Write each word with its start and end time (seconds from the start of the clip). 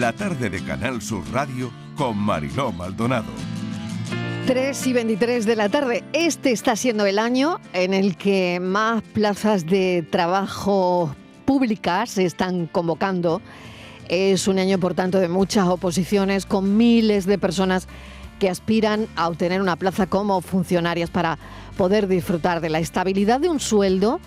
la 0.00 0.14
tarde 0.14 0.48
de 0.48 0.64
Canal 0.64 1.02
Sur 1.02 1.22
Radio 1.30 1.70
con 1.94 2.16
Mariló 2.16 2.72
Maldonado. 2.72 3.30
3 4.46 4.86
y 4.86 4.92
23 4.94 5.44
de 5.44 5.56
la 5.56 5.68
tarde. 5.68 6.02
Este 6.14 6.52
está 6.52 6.74
siendo 6.74 7.04
el 7.04 7.18
año 7.18 7.60
en 7.74 7.92
el 7.92 8.16
que 8.16 8.60
más 8.60 9.02
plazas 9.02 9.66
de 9.66 10.02
trabajo 10.10 11.14
públicas 11.44 12.08
se 12.08 12.24
están 12.24 12.66
convocando. 12.66 13.42
Es 14.08 14.48
un 14.48 14.58
año, 14.58 14.78
por 14.78 14.94
tanto, 14.94 15.20
de 15.20 15.28
muchas 15.28 15.68
oposiciones 15.68 16.46
con 16.46 16.78
miles 16.78 17.26
de 17.26 17.36
personas 17.36 17.86
que 18.38 18.48
aspiran 18.48 19.06
a 19.16 19.28
obtener 19.28 19.60
una 19.60 19.76
plaza 19.76 20.06
como 20.06 20.40
funcionarias 20.40 21.10
para 21.10 21.38
poder 21.76 22.08
disfrutar 22.08 22.62
de 22.62 22.70
la 22.70 22.78
estabilidad 22.78 23.38
de 23.38 23.50
un 23.50 23.60
sueldo 23.60 24.18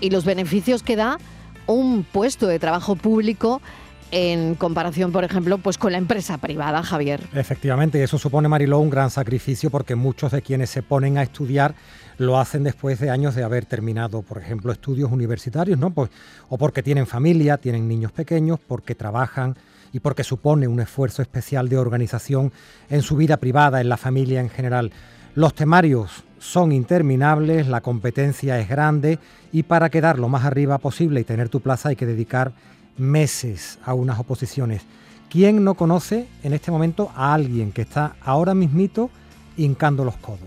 y 0.00 0.08
los 0.08 0.24
beneficios 0.24 0.82
que 0.82 0.96
da 0.96 1.18
un 1.66 2.04
puesto 2.04 2.46
de 2.46 2.58
trabajo 2.58 2.96
público 2.96 3.60
en 4.10 4.54
comparación, 4.54 5.12
por 5.12 5.24
ejemplo, 5.24 5.58
pues 5.58 5.78
con 5.78 5.92
la 5.92 5.98
empresa 5.98 6.38
privada, 6.38 6.82
Javier. 6.82 7.20
Efectivamente, 7.34 7.98
y 7.98 8.02
eso 8.02 8.18
supone, 8.18 8.48
Mariló, 8.48 8.78
un 8.78 8.90
gran 8.90 9.10
sacrificio 9.10 9.70
porque 9.70 9.94
muchos 9.94 10.32
de 10.32 10.42
quienes 10.42 10.70
se 10.70 10.82
ponen 10.82 11.18
a 11.18 11.22
estudiar 11.22 11.74
lo 12.18 12.38
hacen 12.38 12.64
después 12.64 12.98
de 13.00 13.10
años 13.10 13.34
de 13.34 13.44
haber 13.44 13.64
terminado, 13.64 14.22
por 14.22 14.38
ejemplo, 14.38 14.72
estudios 14.72 15.10
universitarios, 15.10 15.78
¿no? 15.78 15.90
Pues, 15.90 16.10
o 16.48 16.58
porque 16.58 16.82
tienen 16.82 17.06
familia, 17.06 17.56
tienen 17.56 17.88
niños 17.88 18.12
pequeños, 18.12 18.58
porque 18.66 18.94
trabajan 18.94 19.56
y 19.92 20.00
porque 20.00 20.24
supone 20.24 20.68
un 20.68 20.80
esfuerzo 20.80 21.22
especial 21.22 21.68
de 21.68 21.78
organización 21.78 22.52
en 22.88 23.02
su 23.02 23.16
vida 23.16 23.38
privada, 23.38 23.80
en 23.80 23.88
la 23.88 23.96
familia 23.96 24.40
en 24.40 24.50
general. 24.50 24.92
Los 25.34 25.54
temarios 25.54 26.24
son 26.38 26.72
interminables, 26.72 27.68
la 27.68 27.80
competencia 27.80 28.58
es 28.58 28.68
grande 28.68 29.18
y 29.52 29.62
para 29.62 29.90
quedar 29.90 30.18
lo 30.18 30.28
más 30.28 30.44
arriba 30.44 30.78
posible 30.78 31.20
y 31.20 31.24
tener 31.24 31.48
tu 31.48 31.60
plaza 31.60 31.90
hay 31.90 31.96
que 31.96 32.06
dedicar 32.06 32.52
meses 33.00 33.78
a 33.84 33.94
unas 33.94 34.18
oposiciones. 34.18 34.82
¿Quién 35.28 35.64
no 35.64 35.74
conoce 35.74 36.26
en 36.42 36.52
este 36.52 36.70
momento 36.70 37.10
a 37.14 37.34
alguien 37.34 37.72
que 37.72 37.82
está 37.82 38.16
ahora 38.22 38.54
mismito 38.54 39.10
hincando 39.56 40.04
los 40.04 40.16
codos? 40.16 40.40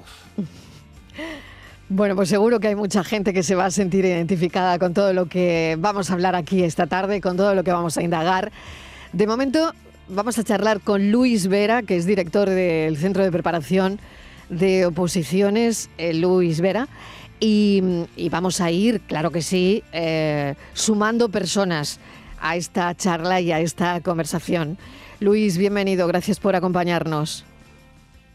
Bueno, 1.89 2.15
pues 2.15 2.29
seguro 2.29 2.59
que 2.59 2.69
hay 2.69 2.75
mucha 2.75 3.03
gente 3.03 3.33
que 3.33 3.43
se 3.43 3.55
va 3.55 3.65
a 3.65 3.71
sentir 3.71 4.05
identificada 4.05 4.79
con 4.79 4.93
todo 4.93 5.13
lo 5.13 5.27
que 5.27 5.75
vamos 5.79 6.09
a 6.09 6.13
hablar 6.13 6.35
aquí 6.35 6.63
esta 6.63 6.87
tarde, 6.87 7.21
con 7.21 7.37
todo 7.37 7.53
lo 7.53 7.63
que 7.63 7.71
vamos 7.71 7.97
a 7.97 8.01
indagar. 8.01 8.51
De 9.11 9.27
momento 9.27 9.73
vamos 10.07 10.39
a 10.39 10.43
charlar 10.43 10.79
con 10.79 11.11
Luis 11.11 11.47
Vera, 11.47 11.83
que 11.83 11.97
es 11.97 12.05
director 12.05 12.49
del 12.49 12.97
Centro 12.97 13.23
de 13.23 13.31
Preparación 13.31 13.99
de 14.49 14.85
Oposiciones, 14.85 15.89
eh, 15.97 16.13
Luis 16.13 16.61
Vera. 16.61 16.87
Y, 17.39 17.83
vamos 18.31 18.61
a 18.61 18.71
ir, 18.71 19.01
claro 19.01 19.29
que 19.29 19.41
sí, 19.41 19.83
eh, 19.91 20.55
sumando 20.73 21.27
personas 21.27 21.99
a 22.43 22.57
esta 22.57 22.93
charla 22.93 23.39
y 23.39 23.51
a 23.51 23.59
esta 23.61 24.01
conversación. 24.01 24.77
Luis, 25.21 25.57
bienvenido, 25.57 26.05
gracias 26.07 26.39
por 26.39 26.55
acompañarnos. 26.55 27.45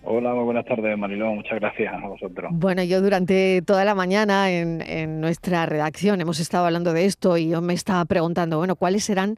Hola, 0.02 0.32
muy 0.32 0.44
buenas 0.44 0.64
tardes, 0.64 0.96
Marilón. 0.96 1.36
Muchas 1.36 1.60
gracias 1.60 1.92
a 1.92 2.08
vosotros. 2.08 2.50
Bueno, 2.54 2.82
yo 2.82 3.02
durante 3.02 3.60
toda 3.60 3.84
la 3.84 3.94
mañana 3.94 4.50
en, 4.50 5.20
nuestra 5.20 5.66
redacción 5.66 6.22
hemos 6.22 6.40
estado 6.40 6.64
hablando 6.64 6.94
de 6.94 7.04
esto 7.04 7.36
y 7.36 7.50
yo 7.50 7.60
me 7.60 7.74
estaba 7.74 8.02
preguntando, 8.06 8.56
bueno, 8.56 8.74
¿cuáles 8.74 9.04
serán 9.04 9.36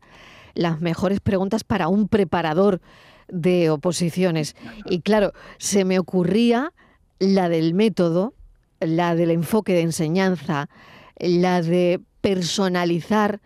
las 0.54 0.80
mejores 0.80 1.18
preguntas 1.18 1.64
para 1.64 1.88
un 1.88 2.06
preparador 2.06 2.80
de 3.26 3.70
oposiciones? 3.70 4.54
Y 4.84 5.00
claro, 5.00 5.32
se 5.58 5.84
me 5.84 5.98
ocurría 5.98 6.72
la 7.18 7.48
del 7.48 7.74
método, 7.74 8.34
la 8.78 9.16
del 9.16 9.32
enfoque 9.32 9.72
de 9.72 9.80
enseñanza, 9.80 10.68
la 11.18 11.62
de 11.62 12.00
personalizar 12.20 13.40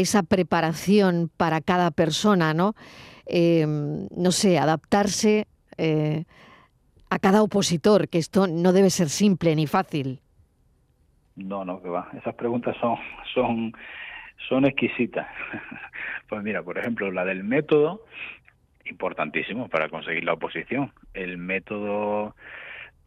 esa 0.00 0.22
preparación 0.22 1.30
para 1.36 1.60
cada 1.60 1.90
persona, 1.90 2.54
¿no? 2.54 2.74
Em, 3.26 4.06
no 4.16 4.30
sé, 4.30 4.58
adaptarse 4.58 5.46
eh, 5.76 6.24
a 7.10 7.18
cada 7.18 7.42
opositor, 7.42 8.08
que 8.08 8.18
esto 8.18 8.46
no 8.46 8.72
debe 8.72 8.90
ser 8.90 9.08
simple 9.08 9.54
ni 9.56 9.66
fácil. 9.66 10.20
No, 11.36 11.64
no, 11.64 11.82
que 11.82 11.88
va. 11.88 12.08
Esas 12.16 12.34
preguntas 12.34 12.76
son, 12.80 12.96
son, 13.34 13.72
son 14.48 14.64
exquisitas. 14.66 15.26
pues 16.28 16.42
mira, 16.42 16.62
por 16.62 16.78
ejemplo, 16.78 17.10
la 17.10 17.24
del 17.24 17.44
método, 17.44 18.04
importantísimo 18.84 19.68
para 19.68 19.88
conseguir 19.88 20.24
la 20.24 20.34
oposición. 20.34 20.92
El 21.14 21.38
método 21.38 22.34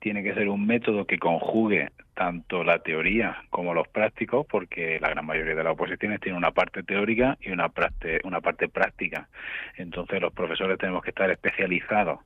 tiene 0.01 0.23
que 0.23 0.34
ser 0.34 0.50
un 0.50 0.66
método 0.66 1.06
que 1.06 1.19
conjugue 1.19 1.89
tanto 2.16 2.63
la 2.63 2.79
teoría 2.79 3.38
como 3.51 3.73
los 3.75 3.88
prácticos, 3.88 4.47
porque 4.47 5.00
la 5.00 5.09
gran 5.09 5.25
mayoría 5.25 5.53
de 5.53 5.63
las 5.63 5.73
oposiciones 5.73 6.19
tienen 6.19 6.38
una 6.38 6.51
parte 6.51 6.81
teórica 6.81 7.38
y 7.39 7.51
una 7.51 7.69
parte, 7.69 8.19
una 8.23 8.41
parte 8.41 8.67
práctica. 8.67 9.29
Entonces 9.78 10.19
los 10.19 10.34
profesores 10.34 10.79
tenemos 10.79 11.03
que 11.03 11.11
estar 11.11 11.29
especializados 11.29 12.19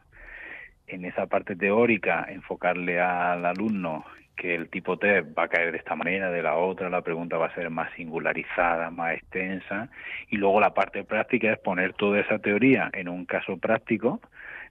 en 0.88 1.04
esa 1.04 1.28
parte 1.28 1.56
teórica, 1.56 2.26
enfocarle 2.30 3.02
al 3.02 3.46
alumno 3.46 4.06
que 4.38 4.56
el 4.56 4.70
tipo 4.70 4.98
T 4.98 5.22
va 5.22 5.44
a 5.44 5.48
caer 5.50 5.72
de 5.72 5.78
esta 5.78 5.96
manera, 5.96 6.32
de 6.32 6.44
la 6.44 6.56
otra, 6.56 6.90
la 6.90 7.02
pregunta 7.02 7.38
va 7.38 7.48
a 7.48 7.56
ser 7.56 7.70
más 7.70 7.92
singularizada, 7.96 8.90
más 8.90 9.16
extensa, 9.16 9.90
y 10.30 10.38
luego 10.38 10.60
la 10.60 10.74
parte 10.74 11.04
práctica 11.04 11.52
es 11.52 11.60
poner 11.60 11.94
toda 11.94 12.20
esa 12.20 12.40
teoría 12.40 12.90
en 12.94 13.10
un 13.10 13.26
caso 13.26 13.58
práctico 13.58 14.22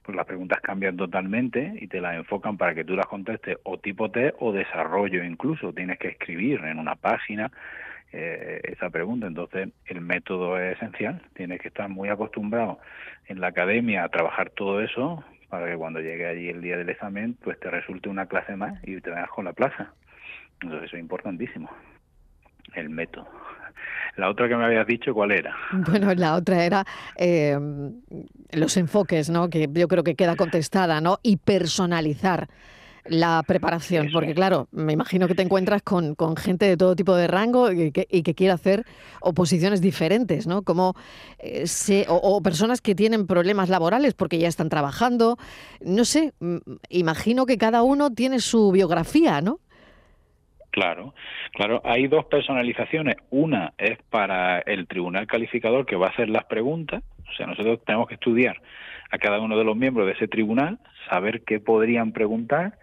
pues 0.05 0.15
las 0.15 0.27
preguntas 0.27 0.61
cambian 0.61 0.95
totalmente 0.95 1.73
y 1.81 1.87
te 1.87 1.99
las 1.99 2.15
enfocan 2.15 2.57
para 2.57 2.75
que 2.75 2.83
tú 2.83 2.95
las 2.95 3.07
contestes 3.07 3.57
o 3.63 3.79
tipo 3.79 4.11
T 4.11 4.35
o 4.39 4.51
desarrollo 4.51 5.23
incluso. 5.23 5.73
Tienes 5.73 5.97
que 5.97 6.09
escribir 6.09 6.63
en 6.63 6.77
una 6.77 6.95
página 6.95 7.51
eh, 8.11 8.61
esa 8.63 8.91
pregunta. 8.91 9.25
Entonces, 9.25 9.69
el 9.87 10.01
método 10.01 10.59
es 10.59 10.77
esencial. 10.77 11.21
Tienes 11.33 11.59
que 11.59 11.69
estar 11.69 11.89
muy 11.89 12.09
acostumbrado 12.09 12.79
en 13.25 13.41
la 13.41 13.47
academia 13.47 14.03
a 14.03 14.09
trabajar 14.09 14.51
todo 14.51 14.81
eso 14.81 15.23
para 15.49 15.65
que 15.67 15.75
cuando 15.75 15.99
llegue 16.01 16.27
allí 16.27 16.49
el 16.49 16.61
día 16.61 16.77
del 16.77 16.89
examen, 16.89 17.35
pues 17.43 17.59
te 17.59 17.71
resulte 17.71 18.07
una 18.07 18.27
clase 18.27 18.55
más 18.55 18.77
y 18.83 19.01
te 19.01 19.09
vengas 19.09 19.29
con 19.29 19.45
la 19.45 19.53
plaza. 19.53 19.93
Entonces, 20.61 20.87
eso 20.87 20.97
es 20.97 21.01
importantísimo. 21.01 21.69
El 22.75 22.89
método. 22.89 23.27
La 24.17 24.29
otra 24.29 24.47
que 24.47 24.55
me 24.55 24.65
habías 24.65 24.87
dicho, 24.87 25.13
¿cuál 25.13 25.31
era? 25.31 25.55
Bueno, 25.71 26.13
la 26.15 26.35
otra 26.35 26.65
era 26.65 26.85
eh, 27.17 27.57
los 28.51 28.77
enfoques, 28.77 29.29
¿no? 29.29 29.49
Que 29.49 29.69
yo 29.71 29.87
creo 29.87 30.03
que 30.03 30.15
queda 30.15 30.35
contestada, 30.35 31.01
¿no? 31.01 31.19
Y 31.21 31.37
personalizar 31.37 32.47
la 33.07 33.43
preparación, 33.45 34.09
porque 34.11 34.33
claro, 34.33 34.67
me 34.71 34.93
imagino 34.93 35.27
que 35.27 35.35
te 35.35 35.43
encuentras 35.43 35.83
con, 35.83 36.15
gente 36.37 36.65
de 36.65 36.75
todo 36.75 36.95
tipo 36.95 37.15
de 37.15 37.27
rango 37.27 37.71
y 37.71 37.91
que, 37.91 38.35
quiere 38.35 38.51
hacer 38.51 38.83
oposiciones 39.21 39.79
diferentes, 39.79 40.47
¿no? 40.47 40.63
Como 40.63 40.95
eh, 41.37 41.65
o, 42.07 42.41
personas 42.41 42.81
que 42.81 42.95
tienen 42.95 43.27
problemas 43.27 43.69
laborales 43.69 44.15
porque 44.15 44.39
ya 44.39 44.47
están 44.47 44.69
trabajando, 44.69 45.37
no 45.81 46.03
sé, 46.03 46.33
imagino 46.89 47.45
que 47.45 47.57
cada 47.57 47.83
uno 47.83 48.11
tiene 48.11 48.39
su 48.39 48.71
biografía, 48.71 49.39
¿no? 49.41 49.59
Claro, 50.75 51.13
claro. 51.53 51.81
Hay 51.85 52.07
dos 52.07 52.25
personalizaciones. 52.25 53.15
Una 53.29 53.71
es 53.77 53.97
para 54.09 54.59
el 54.59 54.87
tribunal 54.87 55.25
calificador 55.25 55.85
que 55.85 55.95
va 55.95 56.07
a 56.07 56.09
hacer 56.09 56.27
las 56.27 56.43
preguntas. 56.43 57.01
O 57.29 57.31
sea, 57.31 57.47
nosotros 57.47 57.79
tenemos 57.85 58.09
que 58.09 58.15
estudiar 58.15 58.61
a 59.09 59.17
cada 59.17 59.39
uno 59.39 59.57
de 59.57 59.63
los 59.63 59.77
miembros 59.77 60.05
de 60.05 60.11
ese 60.11 60.27
tribunal, 60.27 60.79
saber 61.09 61.43
qué 61.45 61.61
podrían 61.61 62.11
preguntar, 62.11 62.77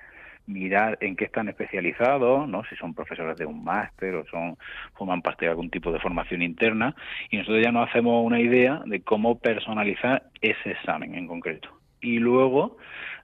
mirar 0.46 0.96
en 1.02 1.16
qué 1.16 1.26
están 1.26 1.50
especializados, 1.50 2.48
¿no? 2.48 2.64
Si 2.64 2.76
son 2.76 2.94
profesores 2.94 3.36
de 3.36 3.44
un 3.44 3.62
máster 3.62 4.14
o 4.14 4.24
son 4.24 4.56
forman 4.94 5.20
parte 5.20 5.44
de 5.44 5.50
algún 5.50 5.68
tipo 5.68 5.92
de 5.92 6.00
formación 6.00 6.40
interna 6.40 6.96
y 7.28 7.36
nosotros 7.36 7.62
ya 7.62 7.72
nos 7.72 7.90
hacemos 7.90 8.24
una 8.24 8.40
idea 8.40 8.80
de 8.86 9.02
cómo 9.02 9.38
personalizar 9.38 10.22
ese 10.40 10.70
examen 10.70 11.14
en 11.14 11.26
concreto. 11.26 11.68
Y 12.00 12.20
luego 12.20 12.78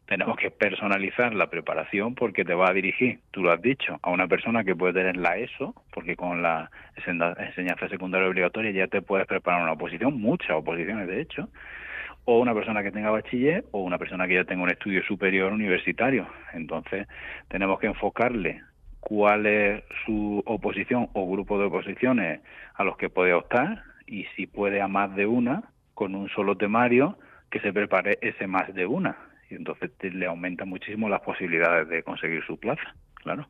tenemos 0.09 0.39
que 0.39 0.51
personalizar 0.51 1.35
la 1.35 1.49
preparación 1.49 2.15
porque 2.15 2.43
te 2.43 2.55
va 2.55 2.71
a 2.71 2.73
dirigir, 2.73 3.21
tú 3.31 3.43
lo 3.43 3.53
has 3.53 3.61
dicho, 3.61 3.99
a 4.03 4.11
una 4.11 4.27
persona 4.27 4.65
que 4.65 4.75
puede 4.75 4.95
tener 4.95 5.19
la 5.19 5.37
ESO, 5.37 5.75
porque 5.93 6.17
con 6.17 6.43
la 6.43 6.71
enseñanza 6.97 7.89
secundaria 7.91 8.27
obligatoria 8.27 8.71
ya 8.71 8.87
te 8.87 9.03
puedes 9.03 9.27
preparar 9.27 9.63
una 9.63 9.73
oposición, 9.73 10.19
muchas 10.19 10.53
oposiciones 10.53 11.09
de 11.09 11.21
hecho, 11.21 11.51
o 12.25 12.39
una 12.39 12.55
persona 12.55 12.83
que 12.83 12.91
tenga 12.91 13.11
bachiller 13.11 13.65
o 13.71 13.83
una 13.83 13.99
persona 13.99 14.27
que 14.27 14.35
ya 14.35 14.45
tenga 14.45 14.63
un 14.63 14.71
estudio 14.71 15.03
superior 15.05 15.53
universitario. 15.53 16.27
Entonces, 16.55 17.07
tenemos 17.49 17.79
que 17.79 17.89
enfocarle 17.89 18.63
cuál 19.01 19.45
es 19.45 19.85
su 20.07 20.43
oposición 20.47 21.11
o 21.13 21.31
grupo 21.31 21.59
de 21.59 21.67
oposiciones 21.67 22.41
a 22.75 22.83
los 22.83 22.97
que 22.97 23.11
puede 23.11 23.35
optar 23.35 23.83
y 24.07 24.25
si 24.37 24.47
puede 24.47 24.81
a 24.81 24.89
más 24.89 25.15
de 25.17 25.27
una, 25.27 25.65
con 25.93 26.15
un 26.15 26.31
solo 26.31 26.57
temario, 26.57 27.19
que 27.51 27.61
se 27.61 27.75
prepare 27.75 28.19
ese 28.23 28.47
más 28.47 28.73
de 28.75 28.87
una 28.87 29.28
y 29.51 29.55
entonces 29.55 29.91
le 30.01 30.27
aumenta 30.27 30.65
muchísimo 30.65 31.09
las 31.09 31.21
posibilidades 31.21 31.89
de 31.89 32.03
conseguir 32.03 32.43
su 32.47 32.59
plaza, 32.59 32.95
claro. 33.15 33.49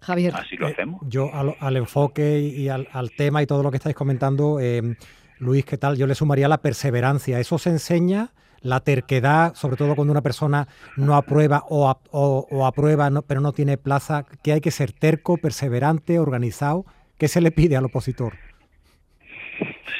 Javier. 0.00 0.34
Así 0.34 0.56
lo 0.56 0.68
eh, 0.68 0.72
hacemos. 0.72 1.00
Yo 1.08 1.30
al, 1.32 1.76
enfoque 1.76 2.40
y 2.40 2.68
al, 2.68 2.86
tema 3.16 3.42
y 3.42 3.46
todo 3.46 3.62
lo 3.62 3.70
que 3.70 3.76
estáis 3.76 3.94
comentando, 3.94 4.58
eh, 4.60 4.96
Luis, 5.38 5.64
¿qué 5.64 5.78
tal? 5.78 5.96
Yo 5.96 6.06
le 6.06 6.14
sumaría 6.14 6.48
la 6.48 6.58
perseverancia. 6.58 7.38
Eso 7.38 7.56
se 7.58 7.70
enseña, 7.70 8.30
la 8.60 8.80
terquedad, 8.80 9.54
sobre 9.54 9.76
todo 9.76 9.94
cuando 9.94 10.10
una 10.10 10.22
persona 10.22 10.66
no 10.96 11.14
aprueba 11.14 11.62
o, 11.68 11.96
o, 12.10 12.66
aprueba 12.66 13.08
pero 13.28 13.40
no 13.40 13.52
tiene 13.52 13.76
plaza, 13.76 14.24
que 14.42 14.52
hay 14.52 14.60
que 14.60 14.72
ser 14.72 14.92
terco, 14.92 15.36
perseverante, 15.36 16.18
organizado. 16.18 16.84
¿Qué 17.16 17.28
se 17.28 17.40
le 17.40 17.52
pide 17.52 17.76
al 17.76 17.84
opositor? 17.84 18.34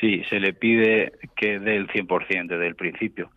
Sí, 0.00 0.06
Sí, 0.06 0.22
se 0.28 0.38
le 0.38 0.52
pide 0.52 1.12
que 1.36 1.58
dé 1.58 1.76
el 1.76 1.88
100% 1.88 2.46
desde 2.46 2.66
el 2.66 2.76
principio. 2.76 3.30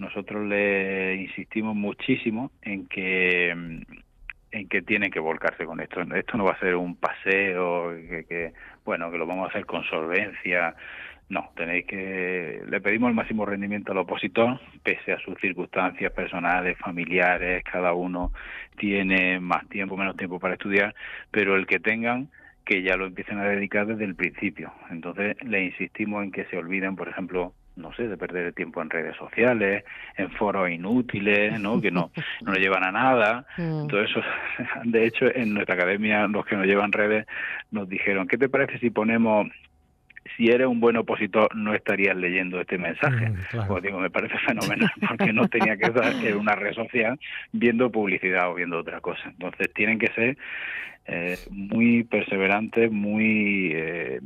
Nosotros 0.00 0.46
le 0.46 1.14
insistimos 1.16 1.76
muchísimo 1.76 2.50
en 2.62 2.86
que 2.86 3.50
en 4.52 4.68
que 4.68 4.82
tienen 4.82 5.10
que 5.10 5.20
volcarse 5.20 5.66
con 5.66 5.78
esto. 5.80 6.00
Esto 6.00 6.38
no 6.38 6.44
va 6.44 6.52
a 6.52 6.58
ser 6.58 6.74
un 6.74 6.96
paseo 6.96 7.90
que, 7.90 8.24
que 8.26 8.52
bueno, 8.84 9.10
que 9.10 9.18
lo 9.18 9.26
vamos 9.26 9.46
a 9.46 9.50
hacer 9.50 9.66
con 9.66 9.84
solvencia. 9.84 10.74
No, 11.28 11.50
tenéis 11.54 11.84
que 11.84 12.62
le 12.66 12.80
pedimos 12.80 13.10
el 13.10 13.14
máximo 13.14 13.44
rendimiento 13.44 13.92
al 13.92 13.98
opositor, 13.98 14.58
pese 14.82 15.12
a 15.12 15.20
sus 15.20 15.38
circunstancias 15.38 16.12
personales, 16.12 16.78
familiares, 16.78 17.62
cada 17.62 17.92
uno 17.92 18.32
tiene 18.78 19.38
más 19.38 19.68
tiempo, 19.68 19.98
menos 19.98 20.16
tiempo 20.16 20.40
para 20.40 20.54
estudiar, 20.54 20.94
pero 21.30 21.56
el 21.56 21.66
que 21.66 21.78
tengan 21.78 22.30
que 22.64 22.82
ya 22.82 22.96
lo 22.96 23.06
empiecen 23.06 23.38
a 23.38 23.44
dedicar 23.44 23.86
desde 23.86 24.04
el 24.04 24.14
principio. 24.14 24.72
Entonces 24.90 25.36
le 25.44 25.62
insistimos 25.62 26.24
en 26.24 26.32
que 26.32 26.46
se 26.46 26.56
olviden, 26.56 26.96
por 26.96 27.08
ejemplo, 27.08 27.52
no 27.80 27.92
sé, 27.94 28.08
de 28.08 28.16
perder 28.16 28.46
el 28.46 28.54
tiempo 28.54 28.82
en 28.82 28.90
redes 28.90 29.16
sociales, 29.16 29.84
en 30.16 30.30
foros 30.32 30.70
inútiles, 30.70 31.60
¿no? 31.60 31.80
Que 31.80 31.90
no, 31.90 32.10
no 32.42 32.54
llevan 32.54 32.84
a 32.84 32.92
nada. 32.92 33.46
Mm. 33.56 33.86
Todo 33.88 34.02
eso, 34.02 34.20
de 34.84 35.06
hecho, 35.06 35.26
en 35.34 35.54
nuestra 35.54 35.74
academia, 35.74 36.26
los 36.26 36.44
que 36.46 36.56
nos 36.56 36.66
llevan 36.66 36.92
redes 36.92 37.26
nos 37.70 37.88
dijeron, 37.88 38.28
¿qué 38.28 38.38
te 38.38 38.48
parece 38.48 38.78
si 38.78 38.90
ponemos 38.90 39.48
si 40.36 40.48
eres 40.48 40.66
un 40.66 40.80
buen 40.80 40.96
opositor 40.96 41.54
no 41.56 41.74
estarías 41.74 42.16
leyendo 42.16 42.60
este 42.60 42.78
mensaje. 42.78 43.30
Mm, 43.30 43.66
pues 43.66 43.82
digo, 43.82 43.98
me 43.98 44.10
parece 44.10 44.38
fenomenal 44.38 44.90
porque 45.08 45.32
no 45.32 45.48
tenía 45.48 45.76
que 45.76 45.86
estar 45.86 46.12
en 46.12 46.36
una 46.36 46.54
red 46.54 46.74
social 46.74 47.18
viendo 47.52 47.90
publicidad 47.90 48.50
o 48.50 48.54
viendo 48.54 48.78
otra 48.78 49.00
cosa. 49.00 49.22
Entonces 49.26 49.72
tienen 49.74 49.98
que 49.98 50.08
ser 50.08 50.36
eh, 51.12 51.36
muy 51.50 52.04
perseverante, 52.04 52.88
muy 52.88 53.72
eh, 53.74 54.20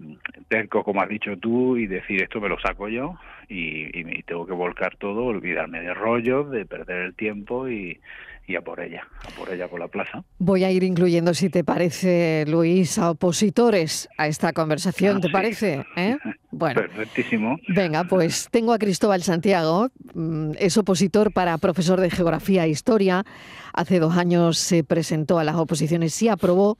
terco, 0.48 0.84
como 0.84 1.00
has 1.00 1.08
dicho 1.08 1.38
tú, 1.38 1.78
y 1.78 1.86
decir 1.86 2.22
esto 2.22 2.42
me 2.42 2.50
lo 2.50 2.60
saco 2.60 2.88
yo 2.88 3.19
y, 3.48 3.98
y, 3.98 4.22
tengo 4.25 4.46
que 4.46 4.52
volcar 4.52 4.94
todo, 4.96 5.25
olvidarme 5.25 5.81
de 5.81 5.94
rollos, 5.94 6.50
de 6.50 6.66
perder 6.66 7.06
el 7.06 7.14
tiempo 7.14 7.70
y, 7.70 7.98
y 8.46 8.56
a 8.56 8.61
por 8.61 8.81
ella, 8.81 9.08
a 9.26 9.31
por 9.38 9.50
ella 9.50 9.69
por 9.69 9.81
la 9.81 9.88
plaza. 9.88 10.25
Voy 10.38 10.64
a 10.64 10.70
ir 10.70 10.82
incluyendo, 10.82 11.32
si 11.35 11.49
te 11.49 11.64
parece, 11.64 12.44
Luis, 12.46 12.99
a 12.99 13.11
opositores 13.11 14.08
a 14.19 14.26
esta 14.26 14.52
conversación, 14.52 15.20
¿te 15.20 15.29
ah, 15.29 15.32
parece? 15.32 15.85
¿Eh? 15.96 16.17
Bueno, 16.56 16.82
perfectísimo. 16.82 17.58
Venga, 17.67 18.05
pues 18.05 18.46
tengo 18.49 18.73
a 18.73 18.79
Cristóbal 18.79 19.25
Santiago, 19.25 19.88
mm, 20.14 20.52
es 20.56 20.79
opositor 20.79 21.32
para 21.32 21.58
profesor 21.58 22.00
de 22.00 22.11
Geografía 22.11 22.64
e 22.64 22.69
Historia. 22.69 23.25
Hace 23.73 23.99
dos 23.99 24.17
años 24.17 24.56
se 24.56 24.85
presentó 24.85 25.40
a 25.40 25.44
las 25.44 25.56
oposiciones, 25.56 26.23
y 26.23 26.29
aprobó, 26.29 26.79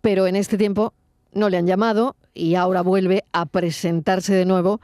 pero 0.00 0.28
en 0.28 0.36
este 0.36 0.56
tiempo 0.56 0.94
no 1.32 1.48
le 1.48 1.56
han 1.56 1.66
llamado 1.66 2.14
y 2.34 2.54
ahora 2.54 2.82
vuelve 2.82 3.24
a 3.32 3.46
presentarse 3.46 4.32
de 4.32 4.44
nuevo 4.44 4.80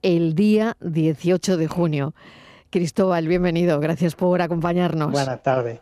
el 0.00 0.34
día 0.34 0.78
18 0.80 1.58
de 1.58 1.68
junio. 1.68 2.14
Cristóbal, 2.70 3.26
bienvenido. 3.26 3.80
Gracias 3.80 4.14
por 4.14 4.40
acompañarnos. 4.40 5.10
Buenas 5.10 5.42
tardes. 5.42 5.80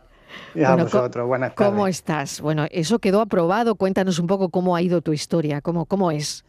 Y 0.55 0.63
a 0.63 0.75
vosotros, 0.75 1.27
buenas 1.27 1.53
tardes. 1.53 1.71
¿Cómo 1.71 1.87
estás? 1.87 2.41
Bueno, 2.41 2.65
eso 2.71 2.97
quedó 2.97 3.21
aprobado. 3.21 3.75
Cuéntanos 3.75 4.17
un 4.17 4.25
poco 4.25 4.49
cómo 4.49 4.75
ha 4.75 4.81
ido 4.81 5.01
tu 5.01 5.13
historia, 5.13 5.61
cómo, 5.61 5.85
cómo 5.85 6.09
es. 6.09 6.43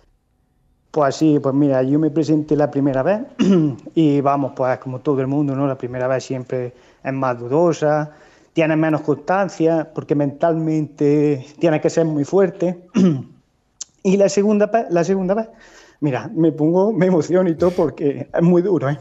Pues 0.90 1.16
sí, 1.16 1.38
pues 1.42 1.54
mira, 1.54 1.82
yo 1.82 1.98
me 1.98 2.10
presenté 2.10 2.56
la 2.56 2.70
primera 2.70 3.02
vez 3.02 3.20
y 3.94 4.22
vamos, 4.22 4.52
pues 4.56 4.78
como 4.78 5.00
todo 5.00 5.20
el 5.20 5.26
mundo, 5.26 5.54
¿no? 5.54 5.66
La 5.66 5.76
primera 5.76 6.08
vez 6.08 6.24
siempre 6.24 6.72
es 7.04 7.12
más 7.12 7.38
dudosa, 7.38 8.10
tiene 8.54 8.76
menos 8.76 9.02
constancia, 9.02 9.90
porque 9.94 10.14
mentalmente 10.14 11.46
tiene 11.58 11.82
que 11.82 11.90
ser 11.90 12.06
muy 12.06 12.24
fuerte. 12.24 12.88
y 14.02 14.16
la 14.16 14.30
segunda 14.30 14.70
la 14.88 15.04
segunda 15.04 15.34
vez, 15.34 15.48
mira, 16.00 16.30
me 16.34 16.50
pongo, 16.50 16.94
me 16.94 17.06
emociono 17.06 17.50
y 17.50 17.56
todo 17.56 17.72
porque 17.72 18.28
es 18.32 18.42
muy 18.42 18.62
duro, 18.62 18.88
¿eh? 18.88 18.98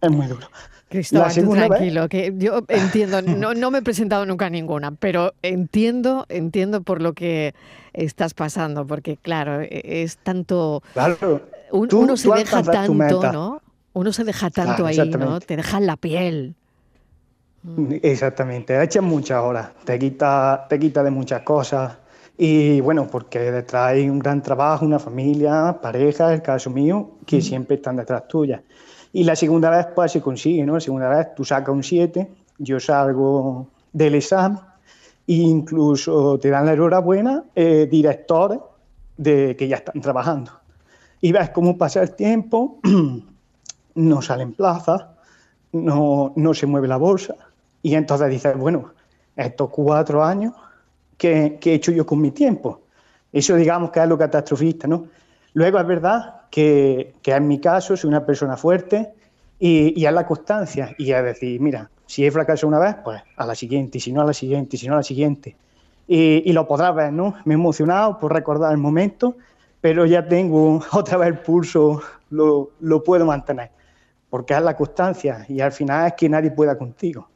Es 0.00 0.10
muy 0.10 0.26
duro. 0.26 0.46
Cristóbal, 0.90 1.32
tranquilo, 1.32 2.08
que 2.08 2.34
yo 2.36 2.64
entiendo, 2.66 3.22
no, 3.22 3.54
no 3.54 3.70
me 3.70 3.78
he 3.78 3.82
presentado 3.82 4.26
nunca 4.26 4.46
a 4.46 4.50
ninguna, 4.50 4.90
pero 4.90 5.34
entiendo, 5.40 6.26
entiendo 6.28 6.82
por 6.82 7.00
lo 7.00 7.12
que 7.12 7.54
estás 7.92 8.34
pasando, 8.34 8.84
porque 8.84 9.16
claro, 9.16 9.60
e, 9.60 10.02
es 10.02 10.16
tanto... 10.16 10.82
Claro, 10.94 11.42
uno 11.70 12.16
se 12.16 12.28
deja 12.30 12.64
tanto, 12.64 13.32
¿no? 13.32 13.62
Uno 13.92 14.12
se 14.12 14.24
deja 14.24 14.50
tanto 14.50 14.84
ahí, 14.84 14.98
¿no? 15.10 15.38
Te 15.38 15.56
deja 15.56 15.78
la 15.78 15.96
piel. 15.96 16.56
Mm. 17.62 17.94
Exactamente, 18.02 18.82
echas 18.82 19.04
muchas 19.04 19.42
horas, 19.42 19.70
te 19.84 19.96
quita, 19.96 20.66
te 20.68 20.78
quita 20.78 21.04
de 21.04 21.10
muchas 21.12 21.42
cosas. 21.42 21.98
Y 22.36 22.80
bueno, 22.80 23.06
porque 23.06 23.38
detrás 23.38 23.92
hay 23.92 24.08
un 24.08 24.18
gran 24.18 24.42
trabajo, 24.42 24.84
una 24.84 24.98
familia, 24.98 25.78
pareja, 25.80 26.32
el 26.32 26.42
caso 26.42 26.70
mío, 26.70 27.12
que 27.26 27.38
mm. 27.38 27.42
siempre 27.42 27.76
están 27.76 27.96
detrás 27.96 28.26
tuya. 28.26 28.62
Y 29.12 29.24
la 29.24 29.34
segunda 29.34 29.70
vez 29.70 29.86
pues 29.94 30.12
se 30.12 30.20
consigue, 30.20 30.64
¿no? 30.64 30.74
La 30.74 30.80
segunda 30.80 31.08
vez 31.08 31.34
tú 31.34 31.44
sacas 31.44 31.74
un 31.74 31.82
7, 31.82 32.28
yo 32.58 32.78
salgo 32.78 33.68
del 33.92 34.14
examen 34.14 34.60
e 35.26 35.34
incluso 35.34 36.38
te 36.38 36.50
dan 36.50 36.66
la 36.66 36.72
enhorabuena 36.72 37.44
eh, 37.54 37.88
directores 37.90 38.60
de 39.16 39.56
que 39.56 39.68
ya 39.68 39.76
están 39.76 40.00
trabajando. 40.00 40.52
Y 41.20 41.32
ves 41.32 41.50
cómo 41.50 41.76
pasa 41.76 42.02
el 42.02 42.14
tiempo, 42.14 42.78
no 43.94 44.22
salen 44.22 44.52
plazas, 44.52 45.04
no, 45.72 46.32
no 46.36 46.54
se 46.54 46.66
mueve 46.66 46.88
la 46.88 46.96
bolsa. 46.96 47.34
Y 47.82 47.94
entonces 47.94 48.30
dices, 48.30 48.56
bueno, 48.56 48.92
estos 49.36 49.70
cuatro 49.70 50.24
años, 50.24 50.54
¿qué, 51.16 51.58
¿qué, 51.60 51.72
he 51.72 51.74
hecho 51.74 51.92
yo 51.92 52.06
con 52.06 52.20
mi 52.20 52.30
tiempo? 52.30 52.80
Eso 53.32 53.54
digamos 53.56 53.90
que 53.90 54.00
es 54.00 54.08
lo 54.08 54.18
catastrofista, 54.18 54.88
¿no? 54.88 55.06
Luego 55.54 55.78
es 55.78 55.86
verdad 55.86 56.42
que, 56.50 57.14
en 57.24 57.48
mi 57.48 57.60
caso 57.60 57.96
soy 57.96 58.08
una 58.08 58.24
persona 58.24 58.56
fuerte 58.56 59.12
y, 59.58 60.00
y 60.00 60.06
es 60.06 60.12
la 60.12 60.26
constancia 60.26 60.94
y 60.98 61.12
es 61.12 61.24
decir, 61.24 61.60
mira, 61.60 61.90
si 62.10 62.26
he 62.26 62.30
fracasado 62.32 62.66
una 62.66 62.80
vez, 62.80 62.96
pues 63.04 63.22
a 63.36 63.46
la 63.46 63.54
siguiente, 63.54 63.98
y 63.98 64.00
si 64.00 64.12
no 64.12 64.20
a 64.20 64.24
la 64.24 64.32
siguiente, 64.32 64.74
y 64.74 64.80
si 64.80 64.88
no 64.88 64.94
a 64.94 64.96
la 64.96 65.02
siguiente. 65.04 65.54
Y, 66.08 66.52
lo 66.52 66.66
podrás 66.66 66.92
ver, 66.92 67.12
¿no? 67.12 67.36
Me 67.44 67.54
he 67.54 67.56
emocionado 67.56 68.18
por 68.18 68.32
recordar 68.32 68.72
el 68.72 68.78
momento, 68.78 69.36
pero 69.80 70.04
ya 70.06 70.26
tengo 70.26 70.82
otra 70.92 71.18
vez 71.18 71.28
el 71.28 71.38
pulso, 71.38 72.02
lo, 72.30 72.70
lo 72.80 73.04
puedo 73.04 73.24
mantener, 73.24 73.70
porque 74.28 74.54
es 74.54 74.60
la 74.60 74.76
constancia 74.76 75.46
y 75.48 75.60
al 75.60 75.70
final 75.70 76.08
es 76.08 76.14
que 76.14 76.28
nadie 76.28 76.50
pueda 76.50 76.76
contigo. 76.76 77.28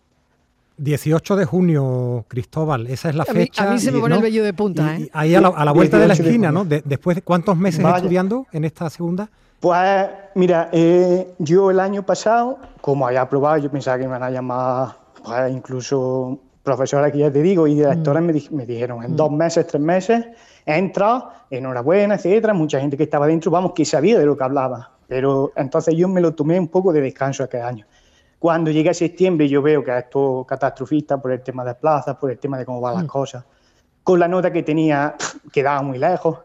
18 0.76 1.36
de 1.36 1.44
junio, 1.44 2.24
Cristóbal, 2.28 2.86
esa 2.88 3.08
es 3.08 3.14
la 3.14 3.24
fecha. 3.24 3.68
A 3.68 3.72
mí, 3.72 3.78
se 3.78 3.92
me 3.92 4.00
pone 4.00 4.16
el 4.16 4.22
vello 4.22 4.44
de 4.44 4.52
punta, 4.52 4.96
¿eh? 4.96 5.08
ahí 5.12 5.34
a 5.34 5.40
la, 5.40 5.72
vuelta 5.72 5.98
de 5.98 6.08
la 6.08 6.14
esquina, 6.14 6.50
¿no? 6.50 6.64
después 6.64 7.16
de 7.16 7.22
cuántos 7.22 7.56
meses 7.56 7.84
estudiando 7.84 8.46
en 8.52 8.64
esta 8.64 8.90
segunda. 8.90 9.28
Pues 9.60 10.06
mira, 10.34 10.68
eh, 10.72 11.34
yo 11.38 11.70
el 11.70 11.80
año 11.80 12.04
pasado, 12.04 12.58
como 12.80 13.06
había 13.06 13.22
aprobado, 13.22 13.56
yo 13.58 13.70
pensaba 13.70 13.96
que 13.96 14.02
me 14.02 14.10
iban 14.10 14.22
a 14.22 14.30
llamar 14.30 14.96
pues, 15.24 15.50
incluso 15.50 16.38
profesores 16.62 17.12
que 17.12 17.18
ya 17.18 17.30
te 17.30 17.40
digo 17.40 17.66
y 17.66 17.74
directores 17.74 18.22
mm. 18.22 18.54
me, 18.54 18.66
dijeron 18.66 19.04
en 19.04 19.12
mm. 19.12 19.16
dos 19.16 19.30
meses, 19.30 19.66
tres 19.66 19.82
meses, 19.82 20.26
he 20.66 20.76
entrado, 20.76 21.30
enhorabuena, 21.50 22.16
etcétera, 22.16 22.52
mucha 22.52 22.80
gente 22.80 22.96
que 22.96 23.04
estaba 23.04 23.26
dentro, 23.26 23.50
vamos, 23.50 23.72
que 23.72 23.84
sabía 23.84 24.18
de 24.18 24.26
lo 24.26 24.36
que 24.36 24.44
hablaba. 24.44 24.90
Pero 25.06 25.52
entonces 25.56 25.94
yo 25.94 26.08
me 26.08 26.20
lo 26.20 26.32
tomé 26.32 26.58
un 26.58 26.68
poco 26.68 26.92
de 26.92 27.00
descanso 27.00 27.44
aquel 27.44 27.62
año. 27.62 27.86
Cuando 28.44 28.70
llegue 28.70 28.90
a 28.90 28.92
septiembre 28.92 29.48
yo 29.48 29.62
veo 29.62 29.82
que 29.82 29.96
esto 29.96 30.44
catastrofista 30.46 31.16
por 31.16 31.32
el 31.32 31.40
tema 31.40 31.64
de 31.64 31.74
plazas, 31.76 32.18
por 32.18 32.30
el 32.30 32.38
tema 32.38 32.58
de 32.58 32.66
cómo 32.66 32.78
van 32.78 32.96
las 32.96 33.04
mm. 33.04 33.06
cosas, 33.06 33.42
con 34.02 34.20
la 34.20 34.28
nota 34.28 34.52
que 34.52 34.62
tenía 34.62 35.14
quedaba 35.50 35.80
muy 35.80 35.96
lejos, 35.96 36.40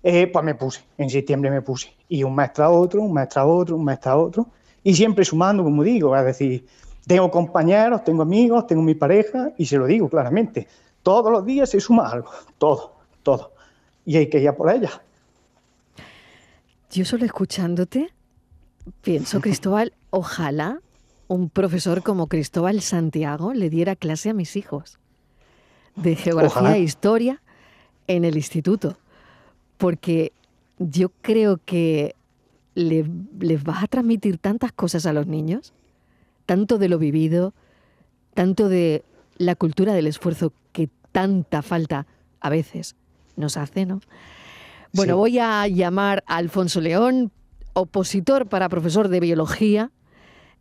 eh, 0.00 0.28
pues 0.28 0.44
me 0.44 0.54
puse, 0.54 0.84
en 0.96 1.10
septiembre 1.10 1.50
me 1.50 1.60
puse. 1.60 1.92
Y 2.08 2.22
un 2.22 2.36
mes 2.36 2.52
tras 2.52 2.70
otro, 2.70 3.02
un 3.02 3.12
mes 3.12 3.28
tras 3.28 3.46
otro, 3.48 3.74
un 3.74 3.84
mes 3.84 3.98
tras 3.98 4.14
otro, 4.14 4.46
y 4.84 4.94
siempre 4.94 5.24
sumando, 5.24 5.64
como 5.64 5.82
digo, 5.82 6.16
es 6.16 6.24
decir, 6.24 6.68
tengo 7.04 7.28
compañeros, 7.32 8.04
tengo 8.04 8.22
amigos, 8.22 8.68
tengo 8.68 8.82
mi 8.82 8.94
pareja, 8.94 9.50
y 9.58 9.66
se 9.66 9.76
lo 9.76 9.86
digo 9.86 10.08
claramente, 10.08 10.68
todos 11.02 11.32
los 11.32 11.44
días 11.44 11.68
se 11.68 11.80
suma 11.80 12.08
algo, 12.08 12.30
todo, 12.58 12.92
todo. 13.24 13.54
Y 14.06 14.16
hay 14.18 14.28
que 14.28 14.38
ir 14.38 14.48
a 14.50 14.54
por 14.54 14.70
ella. 14.70 15.02
Yo 16.92 17.04
solo 17.04 17.24
escuchándote, 17.24 18.12
pienso, 19.02 19.40
Cristóbal, 19.40 19.94
ojalá 20.10 20.80
un 21.30 21.48
profesor 21.48 22.02
como 22.02 22.26
Cristóbal 22.26 22.80
Santiago 22.80 23.54
le 23.54 23.70
diera 23.70 23.94
clase 23.94 24.30
a 24.30 24.34
mis 24.34 24.56
hijos 24.56 24.98
de 25.94 26.16
geografía 26.16 26.76
e 26.76 26.80
historia 26.80 27.40
en 28.08 28.24
el 28.24 28.34
instituto, 28.34 28.96
porque 29.78 30.32
yo 30.80 31.10
creo 31.22 31.60
que 31.64 32.16
les 32.74 33.62
vas 33.62 33.84
a 33.84 33.86
transmitir 33.86 34.38
tantas 34.38 34.72
cosas 34.72 35.06
a 35.06 35.12
los 35.12 35.28
niños, 35.28 35.72
tanto 36.46 36.78
de 36.78 36.88
lo 36.88 36.98
vivido, 36.98 37.54
tanto 38.34 38.68
de 38.68 39.04
la 39.38 39.54
cultura 39.54 39.92
del 39.92 40.08
esfuerzo 40.08 40.52
que 40.72 40.88
tanta 41.12 41.62
falta 41.62 42.08
a 42.40 42.50
veces 42.50 42.96
nos 43.36 43.56
hace, 43.56 43.86
¿no? 43.86 44.00
Bueno, 44.92 45.16
voy 45.16 45.38
a 45.38 45.68
llamar 45.68 46.24
a 46.26 46.38
Alfonso 46.38 46.80
León, 46.80 47.30
opositor 47.72 48.48
para 48.48 48.68
profesor 48.68 49.06
de 49.06 49.20
biología 49.20 49.92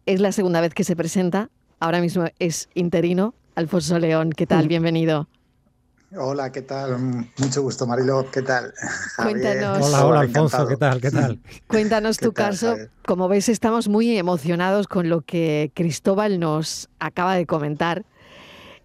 es 0.10 0.20
la 0.20 0.32
segunda 0.32 0.60
vez 0.60 0.74
que 0.74 0.84
se 0.84 0.96
presenta. 0.96 1.52
Ahora 1.80 2.02
mismo 2.02 2.26
es 2.40 2.68
interino. 2.74 3.36
Alfonso 3.54 4.00
León, 4.00 4.32
¿qué 4.32 4.48
tal? 4.48 4.68
Bienvenido. 4.68 5.28
Hola, 6.18 6.52
¿qué 6.52 6.64
tal? 6.64 6.98
Mucho 7.38 7.62
gusto, 7.62 7.86
Marilo. 7.86 8.26
¿Qué 8.32 8.42
tal? 8.42 8.74
Cuéntanos. 9.18 9.88
Hola, 9.88 10.06
hola, 10.08 10.20
Alfonso. 10.22 10.68
¿Qué 10.68 10.78
tal? 10.78 11.00
¿Qué 11.00 11.12
tal? 11.12 11.40
Cuéntanos 11.68 12.18
tu 12.18 12.34
caso. 12.34 12.76
Como 13.06 13.28
veis, 13.28 13.50
estamos 13.50 13.88
muy 13.88 14.18
emocionados 14.18 14.88
con 14.88 15.10
lo 15.10 15.22
que 15.22 15.72
Cristóbal 15.76 16.40
nos 16.40 16.90
acaba 16.98 17.36
de 17.36 17.46
comentar. 17.46 18.04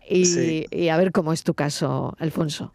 Y, 0.06 0.88
a 0.90 0.96
ver 0.98 1.10
cómo 1.10 1.32
es 1.32 1.42
tu 1.42 1.54
caso, 1.54 2.14
Alfonso. 2.18 2.74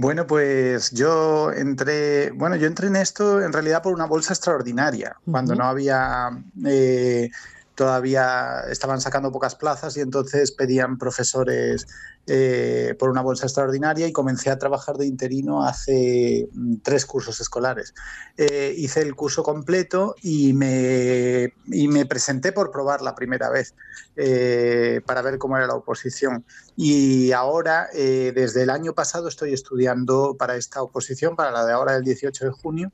Bueno, 0.00 0.28
pues 0.28 0.92
yo 0.92 1.50
entré, 1.50 2.30
bueno, 2.30 2.54
yo 2.54 2.68
entré 2.68 2.86
en 2.86 2.94
esto 2.94 3.42
en 3.42 3.52
realidad 3.52 3.82
por 3.82 3.92
una 3.92 4.06
bolsa 4.06 4.32
extraordinaria, 4.32 5.16
cuando 5.28 5.56
no 5.56 5.64
había 5.64 6.30
eh, 6.64 7.32
todavía 7.78 8.64
estaban 8.68 9.00
sacando 9.00 9.30
pocas 9.30 9.54
plazas 9.54 9.96
y 9.96 10.00
entonces 10.00 10.50
pedían 10.50 10.98
profesores 10.98 11.86
eh, 12.26 12.96
por 12.98 13.08
una 13.08 13.22
bolsa 13.22 13.46
extraordinaria 13.46 14.08
y 14.08 14.12
comencé 14.12 14.50
a 14.50 14.58
trabajar 14.58 14.96
de 14.96 15.06
interino 15.06 15.62
hace 15.62 16.48
mm, 16.52 16.78
tres 16.82 17.06
cursos 17.06 17.40
escolares. 17.40 17.94
Eh, 18.36 18.74
hice 18.76 19.02
el 19.02 19.14
curso 19.14 19.44
completo 19.44 20.16
y 20.22 20.54
me, 20.54 21.54
y 21.66 21.86
me, 21.86 22.04
presenté 22.04 22.50
por 22.50 22.72
probar 22.72 23.00
la 23.00 23.14
primera 23.14 23.48
vez 23.48 23.76
eh, 24.16 25.00
para 25.06 25.22
ver 25.22 25.38
cómo 25.38 25.56
era 25.56 25.68
la 25.68 25.76
oposición. 25.76 26.44
Y 26.74 27.30
ahora, 27.30 27.88
desde 27.92 28.62
el 28.62 28.70
año 28.70 28.92
pasado, 28.92 29.28
estoy 29.28 29.52
estudiando 29.52 30.36
para 30.36 30.56
esta 30.56 30.82
oposición, 30.82 31.36
para 31.36 31.52
la 31.52 31.64
de 31.64 31.72
ahora 31.72 31.92
del 31.92 32.02
18 32.02 32.44
de 32.44 32.50
junio 32.50 32.92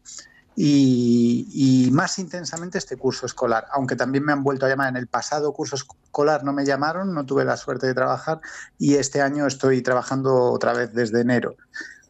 y, 0.57 1.89
más 1.93 2.19
intensamente 2.19 2.79
este 2.79 2.97
curso 2.97 3.27
escolar, 3.27 3.67
aunque 3.73 3.97
también 3.97 4.25
me 4.25 4.33
han 4.33 4.43
vuelto 4.43 4.67
a 4.67 4.69
llamar 4.69 4.89
en 4.89 4.97
el 4.97 5.07
pasado 5.07 5.53
curso 5.53 5.77
escolar, 5.77 6.45
no 6.45 6.53
me 6.53 6.65
llamaron, 6.65 7.15
no 7.15 7.27
tuve 7.27 7.45
la 7.45 7.57
suerte 7.57 7.87
de 7.87 7.95
trabajar 7.95 8.41
y 8.79 8.95
este 8.95 9.21
año 9.21 9.47
estoy 9.47 9.83
trabajando 9.83 10.35
otra 10.53 10.73
vez 10.73 10.93
desde 10.93 11.21
enero, 11.21 11.57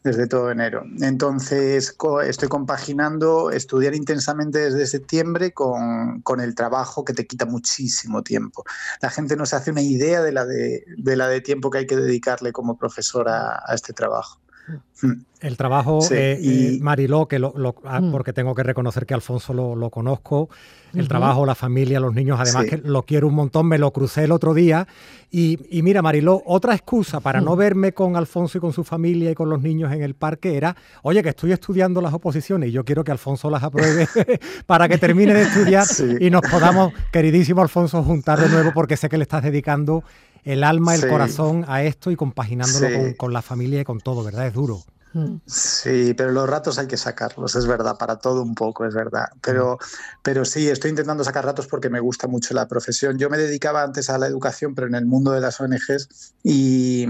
desde 0.02 0.26
todo 0.26 0.50
enero. 0.50 0.84
Entonces 1.00 1.96
estoy 2.24 2.48
compaginando 2.48 3.50
estudiar 3.50 3.94
intensamente 3.94 4.58
desde 4.58 4.86
septiembre 4.86 5.52
con, 5.52 6.20
con, 6.22 6.40
el 6.40 6.54
trabajo 6.54 7.04
que 7.04 7.14
te 7.14 7.26
quita 7.26 7.46
muchísimo 7.46 8.22
tiempo. 8.22 8.64
La 9.00 9.10
gente 9.10 9.36
no 9.36 9.46
se 9.46 9.56
hace 9.56 9.70
una 9.70 9.82
idea 9.82 10.22
de 10.22 10.32
la 10.32 10.44
de, 10.44 10.84
de 10.96 11.16
la 11.16 11.28
de 11.28 11.40
tiempo 11.40 11.70
que 11.70 11.78
hay 11.78 11.86
que 11.86 11.96
dedicarle 11.96 12.52
como 12.52 12.76
profesora 12.76 13.62
a 13.66 13.74
este 13.74 13.92
trabajo. 13.92 14.43
El 15.40 15.58
trabajo, 15.58 16.00
eh, 16.10 16.38
y... 16.40 16.80
Mariló, 16.80 17.28
que 17.28 17.36
ah, 17.84 18.00
mm. 18.00 18.10
porque 18.10 18.32
tengo 18.32 18.54
que 18.54 18.62
reconocer 18.62 19.04
que 19.04 19.12
Alfonso 19.12 19.52
lo, 19.52 19.90
conozco, 19.90 20.48
el 20.94 21.06
trabajo, 21.06 21.44
la 21.44 21.54
familia, 21.54 22.00
los 22.00 22.14
niños, 22.14 22.40
además 22.40 22.64
que 22.64 22.78
lo 22.78 23.02
quiero 23.02 23.28
un 23.28 23.34
montón, 23.34 23.66
me 23.66 23.76
lo 23.76 23.92
crucé 23.92 24.24
el 24.24 24.32
otro 24.32 24.54
día. 24.54 24.88
Y, 25.30 25.58
mira, 25.82 26.00
Mariló, 26.00 26.42
otra 26.46 26.74
excusa 26.74 27.20
para 27.20 27.40
no 27.40 27.56
mm. 27.56 27.58
verme 27.58 27.92
con 27.92 28.16
Alfonso 28.16 28.56
y 28.56 28.60
con 28.60 28.72
su 28.72 28.84
familia 28.84 29.32
y 29.32 29.34
con 29.34 29.50
los 29.50 29.60
niños 29.60 29.92
en 29.92 30.02
el 30.02 30.14
parque 30.14 30.56
era, 30.56 30.74
oye, 31.02 31.22
que 31.22 31.30
estoy 31.30 31.52
estudiando 31.52 32.00
las 32.00 32.14
oposiciones 32.14 32.70
y 32.70 32.72
yo 32.72 32.84
quiero 32.84 33.04
que 33.04 33.10
Alfonso 33.10 33.50
las 33.50 33.62
apruebe 33.62 34.08
para 34.66 34.88
que 34.88 34.96
termine 34.96 35.34
de 35.34 35.42
estudiar 35.42 35.84
y 36.20 36.30
nos 36.30 36.42
podamos, 36.42 36.92
queridísimo 37.12 37.60
Alfonso, 37.60 38.02
juntar 38.02 38.40
de 38.40 38.48
nuevo 38.48 38.70
porque 38.72 38.96
sé 38.96 39.08
que 39.08 39.18
le 39.18 39.24
estás 39.24 39.42
dedicando 39.42 40.04
el 40.44 40.64
alma, 40.64 40.94
el 40.94 41.08
corazón 41.08 41.64
a 41.68 41.82
esto 41.82 42.10
y 42.10 42.16
compaginándolo 42.16 43.16
con, 43.16 43.32
la 43.32 43.42
familia 43.42 43.80
y 43.80 43.84
con 43.84 44.00
todo, 44.00 44.22
¿verdad? 44.22 44.46
Es 44.46 44.54
duro. 44.54 44.84
Mm. 45.14 45.36
Sí, 45.46 46.12
pero 46.14 46.32
los 46.32 46.48
ratos 46.48 46.78
hay 46.78 46.88
que 46.88 46.96
sacarlos, 46.96 47.54
es 47.54 47.66
verdad, 47.66 47.96
para 47.96 48.16
todo 48.16 48.42
un 48.42 48.54
poco, 48.54 48.84
es 48.84 48.94
verdad. 48.94 49.28
Pero, 49.40 49.78
pero 50.22 50.44
sí, 50.44 50.68
estoy 50.68 50.90
intentando 50.90 51.22
sacar 51.24 51.44
ratos 51.44 51.68
porque 51.68 51.88
me 51.88 52.00
gusta 52.00 52.26
mucho 52.26 52.52
la 52.52 52.66
profesión. 52.66 53.16
Yo 53.16 53.30
me 53.30 53.38
dedicaba 53.38 53.82
antes 53.82 54.10
a 54.10 54.18
la 54.18 54.26
educación, 54.26 54.74
pero 54.74 54.88
en 54.88 54.96
el 54.96 55.06
mundo 55.06 55.30
de 55.30 55.40
las 55.40 55.60
ONGs, 55.60 56.34
y, 56.42 57.06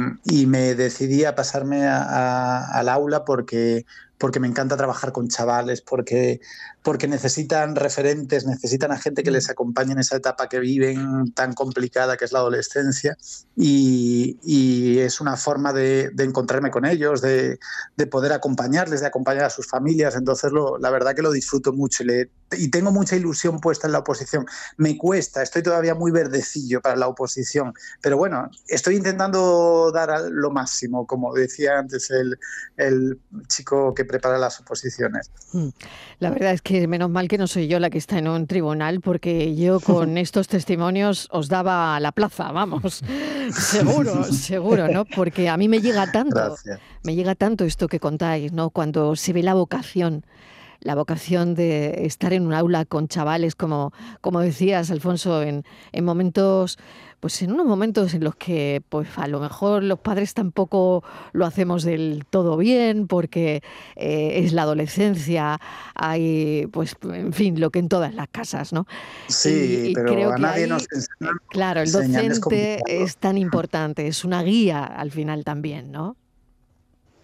me 0.46 0.74
decidí 0.74 1.24
a 1.24 1.34
pasarme 1.34 1.88
al 1.88 2.88
aula 2.88 3.24
porque, 3.24 3.86
porque 4.24 4.40
me 4.40 4.48
encanta 4.48 4.78
trabajar 4.78 5.12
con 5.12 5.28
chavales, 5.28 5.82
porque, 5.82 6.40
porque 6.82 7.06
necesitan 7.06 7.76
referentes, 7.76 8.46
necesitan 8.46 8.90
a 8.90 8.96
gente 8.96 9.22
que 9.22 9.30
les 9.30 9.50
acompañe 9.50 9.92
en 9.92 9.98
esa 9.98 10.16
etapa 10.16 10.48
que 10.48 10.60
viven 10.60 11.30
tan 11.34 11.52
complicada 11.52 12.16
que 12.16 12.24
es 12.24 12.32
la 12.32 12.38
adolescencia 12.38 13.18
y, 13.54 14.98
es 14.98 15.20
una 15.20 15.36
forma 15.36 15.74
de, 15.74 16.10
encontrarme 16.20 16.70
con 16.70 16.86
ellos, 16.86 17.20
de, 17.20 17.58
poder 18.10 18.32
acompañarles, 18.32 19.02
de 19.02 19.08
acompañar 19.08 19.44
a 19.44 19.50
sus 19.50 19.68
familias. 19.68 20.16
Entonces, 20.16 20.52
la 20.80 20.88
verdad 20.88 21.14
que 21.14 21.20
lo 21.20 21.30
disfruto 21.30 21.74
mucho 21.74 22.02
y, 22.02 22.30
y 22.56 22.68
tengo 22.68 22.90
mucha 22.90 23.16
ilusión 23.16 23.60
puesta 23.60 23.86
en 23.86 23.92
la 23.92 24.00
oposición. 24.00 24.46
Me 24.76 24.96
cuesta, 24.96 25.42
estoy 25.42 25.62
todavía 25.62 25.94
muy 25.94 26.10
verdecillo 26.10 26.80
para 26.80 26.96
la 26.96 27.08
oposición, 27.08 27.74
pero 28.00 28.16
bueno, 28.16 28.50
estoy 28.68 28.96
intentando 28.96 29.90
dar 29.92 30.10
lo 30.30 30.50
máximo, 30.50 31.06
como 31.06 31.34
decía 31.34 31.78
antes 31.78 32.10
el, 32.10 32.38
el 32.76 33.18
chico 33.48 33.94
que 33.94 34.04
prepara 34.04 34.38
las 34.38 34.60
oposiciones. 34.60 35.30
Mm. 35.52 35.68
La 36.20 36.30
verdad 36.30 36.52
es 36.52 36.62
que 36.62 36.86
menos 36.86 37.10
mal 37.10 37.28
que 37.28 37.38
no 37.38 37.46
soy 37.46 37.68
yo 37.68 37.78
la 37.78 37.90
que 37.90 37.98
está 37.98 38.18
en 38.18 38.28
un 38.28 38.46
tribunal, 38.46 39.00
porque 39.00 39.54
yo 39.54 39.80
con 39.80 40.18
estos 40.18 40.48
testimonios 40.48 41.28
os 41.30 41.48
daba 41.48 41.98
la 42.00 42.12
plaza, 42.12 42.52
vamos, 42.52 43.02
seguro, 43.52 44.24
seguro, 44.24 44.88
¿no? 44.88 45.04
Porque 45.04 45.48
a 45.48 45.56
mí 45.56 45.68
me 45.68 45.80
llega 45.80 46.10
tanto, 46.10 46.56
me 47.02 47.14
llega 47.14 47.34
tanto 47.34 47.64
esto 47.64 47.88
que 47.88 48.00
contáis, 48.00 48.52
¿no? 48.52 48.70
Cuando 48.70 49.16
se 49.16 49.32
ve 49.32 49.42
la 49.42 49.54
vocación 49.54 50.24
la 50.80 50.94
vocación 50.94 51.54
de 51.54 52.04
estar 52.06 52.32
en 52.32 52.46
un 52.46 52.52
aula 52.52 52.84
con 52.84 53.08
chavales, 53.08 53.54
como, 53.54 53.92
como 54.20 54.40
decías, 54.40 54.90
Alfonso, 54.90 55.42
en, 55.42 55.64
en 55.92 56.04
momentos 56.04 56.78
pues 57.24 57.40
en 57.40 57.52
unos 57.52 57.64
momentos 57.64 58.12
en 58.12 58.22
los 58.22 58.36
que 58.36 58.82
pues 58.90 59.08
a 59.16 59.26
lo 59.28 59.40
mejor 59.40 59.82
los 59.82 59.98
padres 59.98 60.34
tampoco 60.34 61.02
lo 61.32 61.46
hacemos 61.46 61.82
del 61.82 62.26
todo 62.28 62.58
bien 62.58 63.06
porque 63.06 63.62
eh, 63.96 64.42
es 64.44 64.52
la 64.52 64.60
adolescencia, 64.60 65.58
hay 65.94 66.66
pues 66.70 66.94
en 67.02 67.32
fin, 67.32 67.58
lo 67.58 67.70
que 67.70 67.78
en 67.78 67.88
todas 67.88 68.12
las 68.14 68.28
casas, 68.28 68.74
¿no? 68.74 68.86
Sí, 69.28 69.92
pero 69.94 70.12
creo 70.12 70.32
a 70.34 70.36
nadie 70.36 70.66
nos 70.66 70.86
enseña, 70.92 71.30
Claro, 71.48 71.80
el 71.80 71.90
docente 71.90 72.82
es 72.86 73.16
tan 73.16 73.38
importante, 73.38 74.06
es 74.06 74.26
una 74.26 74.42
guía 74.42 74.84
al 74.84 75.10
final 75.10 75.44
también, 75.44 75.92
¿no? 75.92 76.18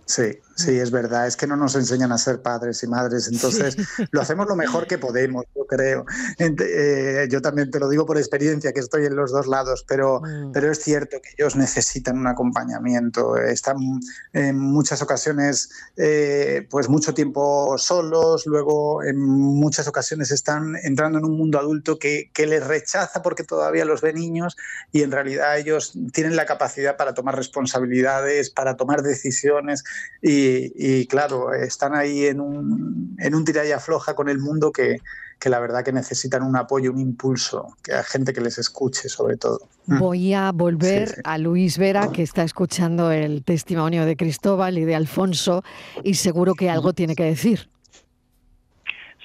Sí, 0.06 0.38
Sí, 0.60 0.78
es 0.78 0.90
verdad, 0.90 1.26
es 1.26 1.36
que 1.36 1.46
no 1.46 1.56
nos 1.56 1.74
enseñan 1.74 2.12
a 2.12 2.18
ser 2.18 2.42
padres 2.42 2.82
y 2.82 2.86
madres, 2.86 3.28
entonces 3.28 3.76
lo 4.10 4.20
hacemos 4.20 4.46
lo 4.46 4.56
mejor 4.56 4.86
que 4.86 4.98
podemos, 4.98 5.44
yo 5.54 5.66
creo. 5.66 6.04
Eh, 6.38 7.28
yo 7.30 7.40
también 7.40 7.70
te 7.70 7.78
lo 7.78 7.88
digo 7.88 8.04
por 8.04 8.18
experiencia, 8.18 8.72
que 8.72 8.80
estoy 8.80 9.06
en 9.06 9.16
los 9.16 9.32
dos 9.32 9.46
lados, 9.46 9.84
pero, 9.88 10.20
mm. 10.20 10.52
pero 10.52 10.70
es 10.70 10.80
cierto 10.80 11.18
que 11.22 11.30
ellos 11.38 11.56
necesitan 11.56 12.18
un 12.18 12.26
acompañamiento, 12.26 13.36
están 13.36 13.78
en 14.32 14.58
muchas 14.58 15.00
ocasiones 15.02 15.70
eh, 15.96 16.66
pues 16.70 16.88
mucho 16.88 17.14
tiempo 17.14 17.76
solos, 17.78 18.46
luego 18.46 19.02
en 19.02 19.18
muchas 19.18 19.88
ocasiones 19.88 20.30
están 20.30 20.76
entrando 20.82 21.18
en 21.18 21.24
un 21.24 21.36
mundo 21.36 21.58
adulto 21.58 21.98
que, 21.98 22.30
que 22.34 22.46
les 22.46 22.66
rechaza 22.66 23.22
porque 23.22 23.44
todavía 23.44 23.84
los 23.84 24.00
ve 24.00 24.12
niños 24.12 24.56
y 24.92 25.02
en 25.02 25.10
realidad 25.10 25.58
ellos 25.58 25.94
tienen 26.12 26.36
la 26.36 26.46
capacidad 26.46 26.96
para 26.96 27.14
tomar 27.14 27.36
responsabilidades, 27.36 28.50
para 28.50 28.76
tomar 28.76 29.02
decisiones 29.02 29.84
y 30.20 30.49
y, 30.74 31.06
claro, 31.06 31.52
están 31.52 31.94
ahí 31.94 32.26
en 32.26 32.40
un, 32.40 33.16
en 33.18 33.34
un 33.34 33.44
tira 33.44 33.66
y 33.66 33.72
afloja 33.72 34.14
con 34.14 34.28
el 34.28 34.38
mundo 34.38 34.72
que, 34.72 35.00
la 35.44 35.58
verdad 35.58 35.84
que 35.84 35.92
necesitan 35.92 36.42
un 36.42 36.56
apoyo, 36.56 36.92
un 36.92 36.98
impulso, 36.98 37.76
que 37.82 37.94
hay 37.94 38.04
gente 38.04 38.32
que 38.32 38.40
les 38.40 38.58
escuche 38.58 39.08
sobre 39.08 39.36
todo. 39.36 39.68
Mm. 39.86 39.98
Voy 39.98 40.34
a 40.34 40.52
volver 40.52 41.20
a 41.24 41.38
Luis 41.38 41.78
Vera, 41.78 42.10
que 42.12 42.22
está 42.22 42.42
escuchando 42.42 43.10
el 43.10 43.42
testimonio 43.44 44.04
de 44.04 44.16
Cristóbal 44.16 44.78
y 44.78 44.84
de 44.84 44.94
Alfonso, 44.94 45.62
y 46.04 46.14
seguro 46.14 46.54
que 46.54 46.68
algo 46.70 46.92
tiene 46.92 47.14
que 47.14 47.24
decir. 47.24 47.70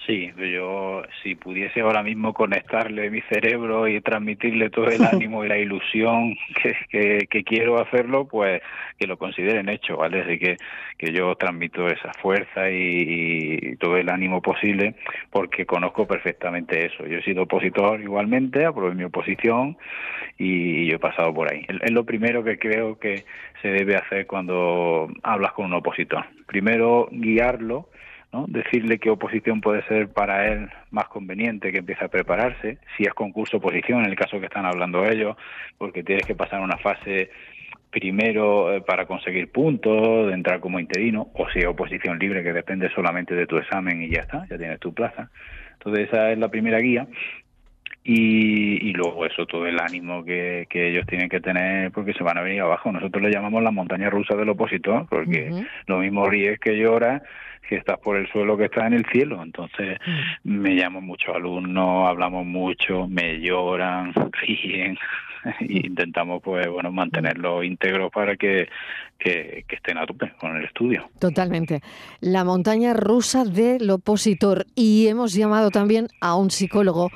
Sí, 0.06 0.32
yo 0.38 1.02
si 1.24 1.34
pudiese 1.34 1.82
ahora 1.82 2.04
mismo 2.04 2.32
conectarle 2.32 3.10
mi 3.10 3.22
cerebro 3.22 3.88
y 3.88 4.02
transmitirle 4.02 4.70
todo 4.70 4.88
el 4.88 5.04
ánimo 5.04 5.44
y 5.44 5.48
la 5.48 5.58
ilusión 5.58 6.36
que, 6.92 7.26
que, 7.28 7.44
quiero 7.44 7.82
hacerlo, 7.82 8.28
pues 8.28 8.62
que 9.00 9.08
lo 9.08 9.18
consideren 9.18 9.68
hecho, 9.68 9.98
¿vale? 9.98 10.22
Así 10.22 10.38
que, 10.38 10.58
que 11.00 11.12
yo 11.12 11.34
transmito 11.36 11.88
esa 11.88 12.12
fuerza 12.22 12.70
y, 12.70 13.76
todo 13.80 13.98
el 13.98 14.10
ánimo 14.10 14.42
posible 14.42 14.96
porque 15.32 15.66
conozco 15.66 16.06
perfectamente 16.06 16.86
eso. 16.86 17.08
Yo 17.08 17.18
he 17.18 17.24
sido 17.24 17.44
opositor 17.44 18.00
igualmente, 18.00 18.64
aprobé 18.64 18.94
mi 18.94 19.06
oposición 19.06 19.78
y 20.38 20.88
yo 20.88 20.98
he 20.98 21.00
pasado 21.00 21.34
por 21.34 21.52
ahí. 21.52 21.66
Es 21.82 21.92
lo 21.92 22.06
primero 22.06 22.44
que 22.44 22.60
creo 22.60 23.00
que 23.00 23.26
se 23.62 23.70
debe 23.70 23.96
hacer 23.96 24.28
cuando 24.28 25.10
hablas 25.24 25.54
con 25.54 25.66
un 25.66 25.74
opositor. 25.74 26.26
Primero, 26.46 27.10
guiarlo 27.12 27.90
decirle 28.48 29.00
qué 29.00 29.10
oposición 29.10 29.62
puede 29.62 29.84
ser 29.88 30.10
para 30.10 30.52
él 30.52 30.70
más 30.92 31.06
conveniente 31.06 31.72
que 31.72 31.80
empiece 31.80 32.04
a 32.04 32.10
prepararse, 32.10 32.78
si 32.98 33.04
es 33.04 33.14
concurso 33.14 33.58
oposición, 33.58 34.04
en 34.04 34.10
el 34.10 34.16
caso 34.16 34.40
que 34.40 34.46
están 34.48 34.66
hablando 34.66 35.06
ellos, 35.06 35.38
porque 35.78 36.04
tienes 36.04 36.26
que 36.26 36.36
pasar 36.36 36.62
una 36.62 36.78
fase 36.78 37.30
primero 37.90 38.74
eh, 38.74 38.82
para 38.82 39.06
conseguir 39.06 39.52
puntos, 39.52 40.28
de 40.28 40.34
entrar 40.34 40.60
como 40.60 40.80
interino, 40.80 41.30
o 41.34 41.50
si 41.50 41.60
es 41.60 41.66
oposición 41.66 42.20
libre 42.20 42.44
que 42.44 42.52
depende 42.52 42.90
solamente 42.90 43.34
de 43.34 43.48
tu 43.48 43.58
examen 43.58 44.02
y 44.02 44.10
ya 44.10 44.22
está, 44.22 44.46
ya 44.50 44.58
tienes 44.58 44.80
tu 44.80 44.94
plaza. 44.94 45.30
Entonces 45.74 46.10
esa 46.10 46.32
es 46.32 46.38
la 46.38 46.50
primera 46.50 46.80
guía. 46.80 47.08
Y, 48.08 48.94
luego 48.94 49.26
eso, 49.26 49.48
todo 49.48 49.66
el 49.66 49.80
ánimo 49.80 50.24
que, 50.24 50.68
ellos 50.72 51.08
tienen 51.08 51.28
que 51.28 51.40
tener 51.40 51.92
porque 51.92 52.14
se 52.14 52.24
van 52.24 52.38
a 52.38 52.42
venir 52.42 52.62
abajo. 52.62 52.92
Nosotros 52.92 53.24
le 53.24 53.32
llamamos 53.32 53.64
la 53.64 53.72
montaña 53.72 54.12
rusa 54.12 54.36
del 54.36 54.50
opositor, 54.50 55.08
porque 55.10 55.66
lo 55.88 55.98
mismo 55.98 56.30
ríes 56.30 56.60
que 56.60 56.78
lloras 56.78 57.24
si 57.68 57.74
estás 57.74 57.98
por 57.98 58.16
el 58.18 58.28
suelo 58.32 58.58
que 58.58 58.66
estás 58.66 58.86
en 58.86 58.94
el 58.94 59.06
cielo. 59.12 59.42
Entonces 59.42 59.98
me 60.44 60.76
llaman 60.76 61.04
muchos 61.04 61.36
alumnos, 61.36 62.08
hablamos 62.08 62.46
mucho, 62.46 63.08
me 63.08 63.40
lloran, 63.40 64.14
ríen 64.42 64.98
e 65.60 65.88
intentamos 65.88 66.42
pues 66.44 66.68
bueno 66.68 66.92
mantenerlo 66.92 67.64
íntegro 67.64 68.10
para 68.10 68.36
que, 68.36 68.68
que, 69.18 69.66
que, 69.68 69.76
estén 69.76 69.98
a 69.98 70.06
tope 70.06 70.32
con 70.40 70.56
el 70.56 70.66
estudio. 70.66 71.10
Totalmente. 71.20 71.82
La 72.20 72.44
montaña 72.44 72.94
rusa 72.94 73.46
del 73.46 73.90
opositor. 73.90 74.66
Y 74.76 75.08
hemos 75.08 75.34
llamado 75.34 75.72
también 75.72 76.08
a 76.22 76.36
un 76.36 76.52
psicólogo 76.52 77.10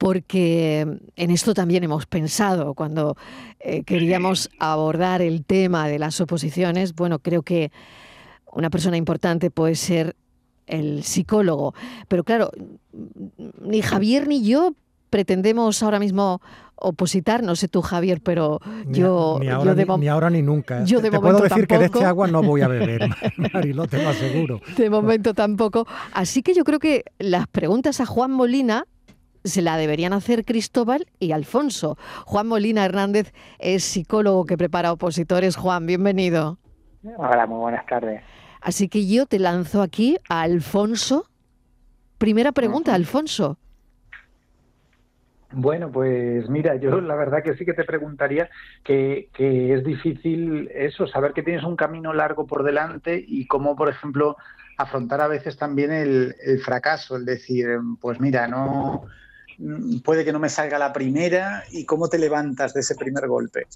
porque 0.00 0.86
en 1.16 1.30
esto 1.30 1.52
también 1.52 1.84
hemos 1.84 2.06
pensado 2.06 2.72
cuando 2.72 3.18
eh, 3.58 3.82
queríamos 3.82 4.48
abordar 4.58 5.20
el 5.20 5.44
tema 5.44 5.88
de 5.88 5.98
las 5.98 6.22
oposiciones. 6.22 6.94
Bueno, 6.94 7.18
creo 7.18 7.42
que 7.42 7.70
una 8.50 8.70
persona 8.70 8.96
importante 8.96 9.50
puede 9.50 9.74
ser 9.74 10.16
el 10.66 11.04
psicólogo, 11.04 11.74
pero 12.08 12.24
claro, 12.24 12.50
ni 13.60 13.82
Javier 13.82 14.26
ni 14.26 14.42
yo 14.42 14.72
pretendemos 15.10 15.82
ahora 15.82 15.98
mismo 15.98 16.40
opositar, 16.76 17.42
no 17.42 17.54
sé 17.54 17.68
tú 17.68 17.82
Javier, 17.82 18.22
pero 18.22 18.58
yo, 18.86 19.36
ni, 19.38 19.48
ahora, 19.48 19.74
ni, 19.74 20.08
ahora 20.08 20.30
ni 20.30 20.40
nunca. 20.40 20.82
Yo 20.84 21.02
te, 21.02 21.10
puedo 21.10 21.40
decir 21.40 21.66
que 21.66 21.76
de 21.76 21.84
este 21.84 22.06
agua 22.06 22.26
no 22.26 22.42
voy 22.42 22.62
a 22.62 22.68
beber, 22.68 23.06
Marilo, 23.52 23.86
te 23.86 24.02
lo 24.02 24.08
aseguro. 24.08 24.62
De 24.78 24.88
momento 24.88 25.34
tampoco. 25.34 25.86
Así 26.14 26.42
que 26.42 26.54
yo 26.54 26.64
creo 26.64 26.78
que 26.78 27.04
las 27.18 27.46
preguntas 27.48 28.00
a 28.00 28.06
Juan 28.06 28.30
Molina 28.30 28.86
se 29.44 29.62
la 29.62 29.76
deberían 29.76 30.12
hacer 30.12 30.44
Cristóbal 30.44 31.06
y 31.18 31.32
Alfonso. 31.32 31.96
Juan 32.26 32.46
Molina 32.46 32.84
Hernández 32.84 33.32
es 33.58 33.84
psicólogo 33.84 34.44
que 34.44 34.56
prepara 34.56 34.92
opositores. 34.92 35.56
Juan, 35.56 35.86
bienvenido. 35.86 36.58
Hola, 37.16 37.46
muy 37.46 37.58
buenas 37.58 37.86
tardes. 37.86 38.22
Así 38.60 38.88
que 38.88 39.06
yo 39.06 39.26
te 39.26 39.38
lanzo 39.38 39.82
aquí 39.82 40.18
a 40.28 40.42
Alfonso. 40.42 41.26
Primera 42.18 42.52
pregunta, 42.52 42.94
Alfonso. 42.94 43.56
Bueno, 45.52 45.90
pues 45.90 46.48
mira, 46.48 46.76
yo 46.76 47.00
la 47.00 47.16
verdad 47.16 47.42
que 47.42 47.56
sí 47.56 47.64
que 47.64 47.72
te 47.72 47.84
preguntaría 47.84 48.48
que, 48.84 49.30
que, 49.32 49.74
es 49.74 49.84
difícil 49.84 50.70
eso, 50.72 51.08
saber 51.08 51.32
que 51.32 51.42
tienes 51.42 51.64
un 51.64 51.74
camino 51.74 52.12
largo 52.12 52.46
por 52.46 52.62
delante 52.62 53.24
y 53.26 53.46
cómo, 53.46 53.74
por 53.74 53.88
ejemplo, 53.88 54.36
afrontar 54.76 55.20
a 55.20 55.26
veces 55.26 55.56
también 55.56 55.90
el, 55.90 56.36
el 56.44 56.60
fracaso, 56.60 57.16
el 57.16 57.24
decir, 57.24 57.66
pues 58.00 58.20
mira, 58.20 58.46
no, 58.46 59.06
puede 60.04 60.24
que 60.24 60.32
no 60.32 60.38
me 60.38 60.48
salga 60.48 60.78
la 60.78 60.92
primera 60.92 61.64
y 61.70 61.84
cómo 61.84 62.08
te 62.08 62.18
levantas 62.18 62.74
de 62.74 62.80
ese 62.80 62.94
primer 62.94 63.26
golpe. 63.26 63.66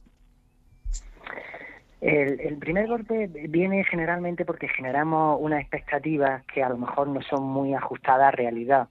El, 2.00 2.58
primer 2.58 2.86
golpe 2.86 3.30
viene 3.48 3.82
generalmente 3.84 4.44
porque 4.44 4.68
generamos 4.68 5.38
unas 5.40 5.62
expectativas 5.62 6.44
que 6.52 6.62
a 6.62 6.68
lo 6.68 6.76
mejor 6.76 7.08
no 7.08 7.22
son 7.22 7.44
muy 7.44 7.72
ajustadas 7.72 8.28
a 8.28 8.30
realidad. 8.30 8.88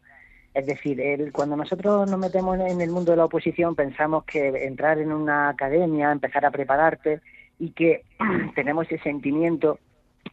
Es 0.55 0.65
decir, 0.65 0.99
el, 0.99 1.31
cuando 1.31 1.55
nosotros 1.55 2.09
nos 2.09 2.19
metemos 2.19 2.59
en 2.59 2.81
el 2.81 2.89
mundo 2.89 3.11
de 3.11 3.17
la 3.17 3.25
oposición 3.25 3.75
pensamos 3.75 4.23
que 4.23 4.47
entrar 4.65 4.97
en 4.97 5.11
una 5.11 5.49
academia, 5.49 6.11
empezar 6.11 6.43
a 6.43 6.49
prepararte 6.49 7.21
y 7.59 7.69
que 7.71 8.03
tenemos 8.55 8.87
ese 8.87 9.03
sentimiento 9.03 9.77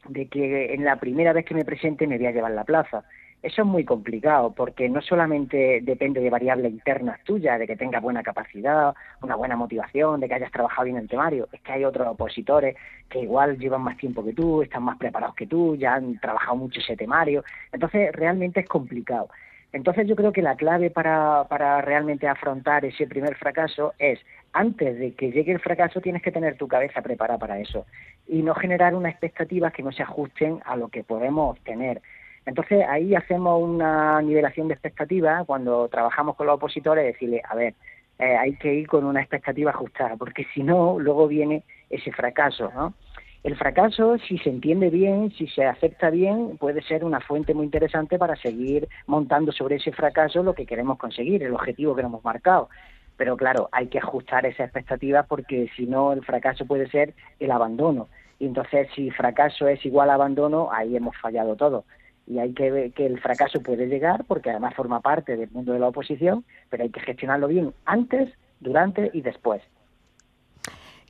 de 0.09 0.29
que 0.29 0.73
en 0.73 0.85
la 0.85 0.97
primera 0.97 1.35
vez 1.35 1.45
que 1.45 1.55
me 1.55 1.67
presente 1.67 2.07
me 2.07 2.17
voy 2.17 2.29
a 2.29 2.33
llevar 2.33 2.53
la 2.53 2.65
plaza. 2.65 3.05
Eso 3.43 3.63
es 3.63 3.69
muy 3.69 3.85
complicado 3.87 4.53
porque 4.53 4.89
no 4.91 5.01
solamente 5.01 5.81
depende 5.83 6.21
de 6.21 6.29
variables 6.29 6.73
internas 6.73 7.25
tuyas, 7.25 7.59
de 7.59 7.67
que 7.67 7.75
tengas 7.75 8.03
buena 8.03 8.23
capacidad, 8.23 8.95
una 9.23 9.35
buena 9.35 9.57
motivación, 9.57 10.21
de 10.21 10.29
que 10.29 10.35
hayas 10.35 10.53
trabajado 10.53 10.85
bien 10.85 10.99
el 10.99 11.09
temario, 11.09 11.49
es 11.51 11.61
que 11.63 11.73
hay 11.73 11.85
otros 11.85 12.07
opositores 12.07 12.77
que 13.09 13.21
igual 13.21 13.59
llevan 13.59 13.81
más 13.81 13.97
tiempo 13.97 14.23
que 14.23 14.35
tú, 14.35 14.61
están 14.61 14.83
más 14.83 14.99
preparados 14.99 15.35
que 15.35 15.47
tú, 15.47 15.75
ya 15.75 15.95
han 15.95 16.21
trabajado 16.21 16.57
mucho 16.57 16.81
ese 16.81 16.97
temario, 16.97 17.43
entonces 17.73 18.13
realmente 18.13 18.61
es 18.61 18.69
complicado. 18.69 19.31
Entonces 19.73 20.07
yo 20.07 20.17
creo 20.17 20.33
que 20.33 20.43
la 20.43 20.57
clave 20.57 20.91
para, 20.91 21.45
para 21.49 21.81
realmente 21.81 22.29
afrontar 22.29 22.85
ese 22.85 23.07
primer 23.07 23.37
fracaso 23.37 23.95
es, 23.99 24.19
antes 24.53 24.99
de 24.99 25.15
que 25.15 25.31
llegue 25.31 25.53
el 25.53 25.61
fracaso, 25.61 26.01
tienes 26.01 26.23
que 26.23 26.33
tener 26.33 26.57
tu 26.57 26.69
cabeza 26.69 27.01
preparada 27.01 27.39
para 27.39 27.59
eso 27.59 27.87
y 28.27 28.43
no 28.43 28.55
generar 28.55 28.95
unas 28.95 29.13
expectativas 29.13 29.73
que 29.73 29.83
no 29.83 29.93
se 29.93 30.03
ajusten 30.03 30.61
a 30.65 30.77
lo 30.77 30.89
que 30.89 31.05
podemos 31.05 31.57
obtener. 31.57 32.03
Entonces 32.47 32.85
ahí 32.89 33.15
hacemos 33.15 33.63
una 33.63 34.21
nivelación 34.23 34.69
de 34.69 34.75
expectativas 34.75 35.45
cuando 35.47 35.89
trabajamos 35.89 36.37
con 36.37 36.47
los 36.47 36.57
opositores, 36.57 37.05
decirle, 37.05 37.43
a 37.49 37.55
ver, 37.55 37.75
eh, 38.19 38.37
hay 38.37 38.55
que 38.57 38.75
ir 38.75 38.87
con 38.87 39.05
una 39.05 39.21
expectativa 39.21 39.71
ajustada, 39.71 40.17
porque 40.17 40.47
si 40.53 40.63
no, 40.63 40.99
luego 40.99 41.29
viene 41.29 41.65
ese 41.89 42.13
fracaso, 42.13 42.71
¿no? 42.75 42.95
El 43.43 43.57
fracaso, 43.57 44.19
si 44.19 44.37
se 44.39 44.51
entiende 44.51 44.91
bien, 44.91 45.33
si 45.33 45.47
se 45.47 45.65
acepta 45.65 46.11
bien, 46.11 46.59
puede 46.59 46.83
ser 46.83 47.05
una 47.05 47.21
fuente 47.21 47.55
muy 47.55 47.65
interesante 47.65 48.19
para 48.19 48.37
seguir 48.37 48.87
montando 49.07 49.51
sobre 49.51 49.77
ese 49.77 49.93
fracaso 49.93 50.43
lo 50.43 50.55
que 50.55 50.67
queremos 50.67 50.99
conseguir, 50.99 51.43
el 51.43 51.55
objetivo 51.55 51.97
que 51.97 52.03
nos 52.03 52.11
hemos 52.11 52.25
marcado. 52.25 52.69
Pero 53.17 53.39
claro, 53.39 53.71
hay 53.73 53.87
que 53.87 53.99
ajustar 53.99 54.45
esas 54.45 54.67
expectativas 54.67 55.27
porque 55.27 55.71
si 55.75 55.87
no, 55.87 56.13
el 56.13 56.23
fracaso 56.23 56.67
puede 56.67 56.91
ser 56.91 57.15
el 57.39 57.51
abandono. 57.51 58.09
Y 58.39 58.47
entonces, 58.47 58.89
si 58.95 59.11
fracaso 59.11 59.69
es 59.69 59.85
igual 59.87 60.11
a 60.11 60.15
abandono, 60.15 60.69
ahí 60.71 60.95
hemos 60.95 61.17
fallado 61.17 61.57
todo 61.57 61.85
y 62.31 62.39
hay 62.39 62.53
que 62.53 62.71
ver 62.71 62.93
que 62.93 63.07
el 63.07 63.21
fracaso 63.21 63.61
puede 63.61 63.89
llegar 63.89 64.25
porque 64.25 64.51
además 64.51 64.75
forma 64.77 65.01
parte 65.01 65.37
del 65.37 65.51
mundo 65.51 65.73
de 65.73 65.81
la 65.81 65.89
oposición, 65.89 66.45
pero 66.69 66.85
hay 66.85 66.91
que 66.91 67.01
gestionarlo 67.01 67.49
bien 67.49 67.75
antes, 67.85 68.31
durante 68.61 69.11
y 69.13 69.21
después. 69.21 69.61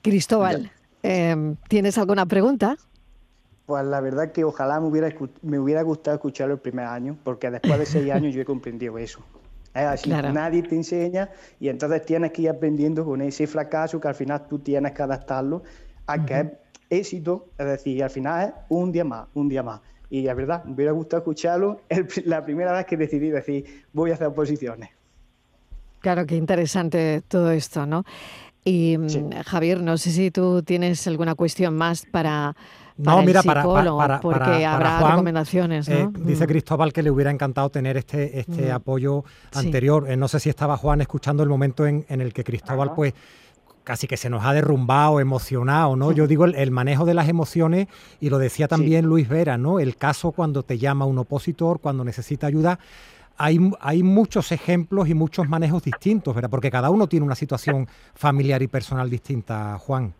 Cristóbal, 0.01 0.71
eh, 1.03 1.55
¿tienes 1.69 1.99
alguna 1.99 2.25
pregunta? 2.25 2.77
Pues 3.67 3.85
la 3.85 4.01
verdad 4.01 4.33
que 4.33 4.45
ojalá 4.45 4.81
me 4.81 4.87
hubiera, 4.87 5.11
me 5.43 5.59
hubiera 5.59 5.83
gustado 5.83 6.17
escucharlo 6.17 6.55
el 6.55 6.61
primer 6.61 6.87
año, 6.87 7.19
porque 7.23 7.51
después 7.51 7.79
de 7.79 7.85
seis 7.85 8.11
años 8.13 8.35
yo 8.35 8.41
he 8.41 8.47
comprendido 8.47 8.97
eso. 8.97 9.21
Es 9.75 9.85
así, 9.85 10.11
nadie 10.11 10.63
te 10.63 10.75
enseña 10.75 11.29
y 11.61 11.69
entonces 11.69 12.05
tienes 12.07 12.33
que 12.33 12.43
ir 12.43 12.51
aprendiendo 12.51 13.05
con 13.05 13.21
ese 13.21 13.47
fracaso 13.47 14.01
que 14.01 14.09
al 14.09 14.15
final 14.15 14.47
tú 14.49 14.59
tienes 14.59 14.93
que 14.93 15.03
adaptarlo 15.03 15.63
a 16.07 16.25
que 16.25 16.41
es 16.41 16.47
éxito, 16.91 17.49
es 17.57 17.67
decir, 17.67 18.03
al 18.03 18.11
final 18.11 18.49
es 18.49 18.55
un 18.69 18.93
día 18.93 19.05
más, 19.05 19.29
un 19.35 19.49
día 19.49 19.63
más. 19.63 19.81
Y 20.11 20.23
la 20.23 20.35
verdad, 20.35 20.65
me 20.65 20.75
hubiera 20.75 20.93
gustado 20.93 21.21
escucharlo 21.21 21.81
la 22.25 22.45
primera 22.45 22.73
vez 22.73 22.85
que 22.85 22.97
decidí 22.97 23.31
decir, 23.31 23.85
voy 23.93 24.11
a 24.11 24.15
hacer 24.15 24.27
oposiciones. 24.27 24.91
Claro, 26.01 26.27
qué 26.27 26.35
interesante 26.35 27.23
todo 27.29 27.51
esto, 27.53 27.87
¿no? 27.87 28.05
Y 28.65 28.99
mm, 28.99 29.43
Javier, 29.47 29.83
no 29.83 29.97
sé 29.97 30.11
si 30.11 30.31
tú 30.31 30.63
tienes 30.63 31.07
alguna 31.07 31.35
cuestión 31.35 31.75
más 31.75 32.05
para, 32.11 32.55
no, 32.97 33.23
mira, 33.23 33.43
para, 33.43 33.63
para, 33.63 34.21
porque 34.21 34.67
habrá 34.67 35.11
recomendaciones. 35.11 35.89
¿no? 35.89 35.95
Eh, 35.95 36.09
dice 36.19 36.45
mm. 36.45 36.49
Cristóbal 36.49 36.93
que 36.93 37.03
le 37.03 37.11
hubiera 37.11 37.31
encantado 37.31 37.71
tener 37.71 37.97
este, 37.97 38.39
este 38.39 38.71
mm. 38.71 38.75
apoyo 38.75 39.25
anterior. 39.55 40.11
Eh, 40.11 40.17
no 40.17 40.29
sé 40.29 40.41
si 40.41 40.51
estaba 40.51 40.77
Juan 40.77 41.01
escuchando 41.01 41.43
el 41.43 41.49
momento 41.49 41.87
en, 41.87 42.05
en 42.09 42.21
el 42.21 42.33
que 42.33 42.45
Cristóbal, 42.45 42.93
pues 42.95 43.15
casi 43.91 44.07
que 44.07 44.17
se 44.17 44.31
nos 44.31 44.45
ha 44.45 44.53
derrumbado, 44.53 45.19
emocionado, 45.19 45.97
¿no? 45.97 46.13
Yo 46.13 46.29
digo 46.29 46.45
el, 46.45 46.71
manejo 46.71 47.05
de 47.05 47.13
las 47.13 47.29
emociones, 47.29 47.89
y 48.21 48.31
lo 48.31 48.39
decía 48.39 48.69
también 48.69 49.05
Luis 49.05 49.29
Vera, 49.29 49.59
¿no? 49.59 49.81
El 49.81 49.97
caso 49.97 50.31
cuando 50.31 50.63
te 50.63 50.79
llama 50.79 51.07
un 51.07 51.19
opositor, 51.19 51.81
cuando 51.81 52.05
necesita 52.05 52.47
ayuda. 52.47 52.79
Hay, 53.37 53.59
hay, 53.81 54.05
muchos 54.05 54.53
ejemplos 54.53 55.09
y 55.09 55.15
muchos 55.15 55.49
manejos 55.49 55.83
distintos, 55.83 56.33
¿verdad? 56.37 56.49
Porque 56.49 56.71
cada 56.71 56.89
uno 56.89 57.09
tiene 57.09 57.27
una 57.27 57.35
situación 57.35 57.89
familiar 58.15 58.63
y 58.63 58.69
personal 58.69 59.11
distinta, 59.11 59.77
Juan. 59.79 60.15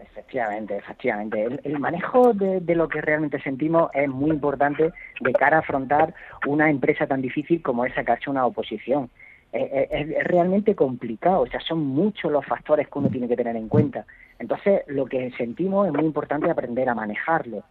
Efectivamente, 0.00 0.78
efectivamente. 0.78 1.60
El, 1.64 1.78
manejo 1.78 2.32
de, 2.32 2.60
de, 2.60 2.74
lo 2.74 2.88
que 2.88 3.02
realmente 3.02 3.38
sentimos 3.42 3.90
es 3.92 4.08
muy 4.08 4.30
importante 4.30 4.94
de 5.20 5.32
cara 5.34 5.58
a 5.58 5.60
afrontar 5.60 6.14
una 6.46 6.70
empresa 6.70 7.06
tan 7.06 7.20
difícil 7.20 7.60
como 7.60 7.84
esa 7.84 8.02
que 8.02 8.12
ha 8.12 8.14
hecho 8.14 8.30
una 8.30 8.46
oposición. 8.46 9.10
Eh, 9.52 9.88
eh, 9.90 10.16
es, 10.18 10.24
realmente 10.24 10.74
complicado, 10.74 11.42
o 11.42 11.46
sea, 11.46 11.60
son 11.60 11.80
muchos 11.80 12.32
los 12.32 12.44
factores 12.46 12.88
que 12.88 12.98
uno 12.98 13.10
tiene 13.10 13.28
que 13.28 13.36
tener 13.36 13.54
en 13.56 13.68
cuenta. 13.68 14.06
Entonces, 14.38 14.82
lo 14.86 15.04
que 15.04 15.30
sentimos 15.32 15.86
es 15.86 15.92
muy 15.92 16.04
importante 16.04 16.50
aprender 16.50 16.88
a 16.88 16.94
manejarlo. 16.94 17.62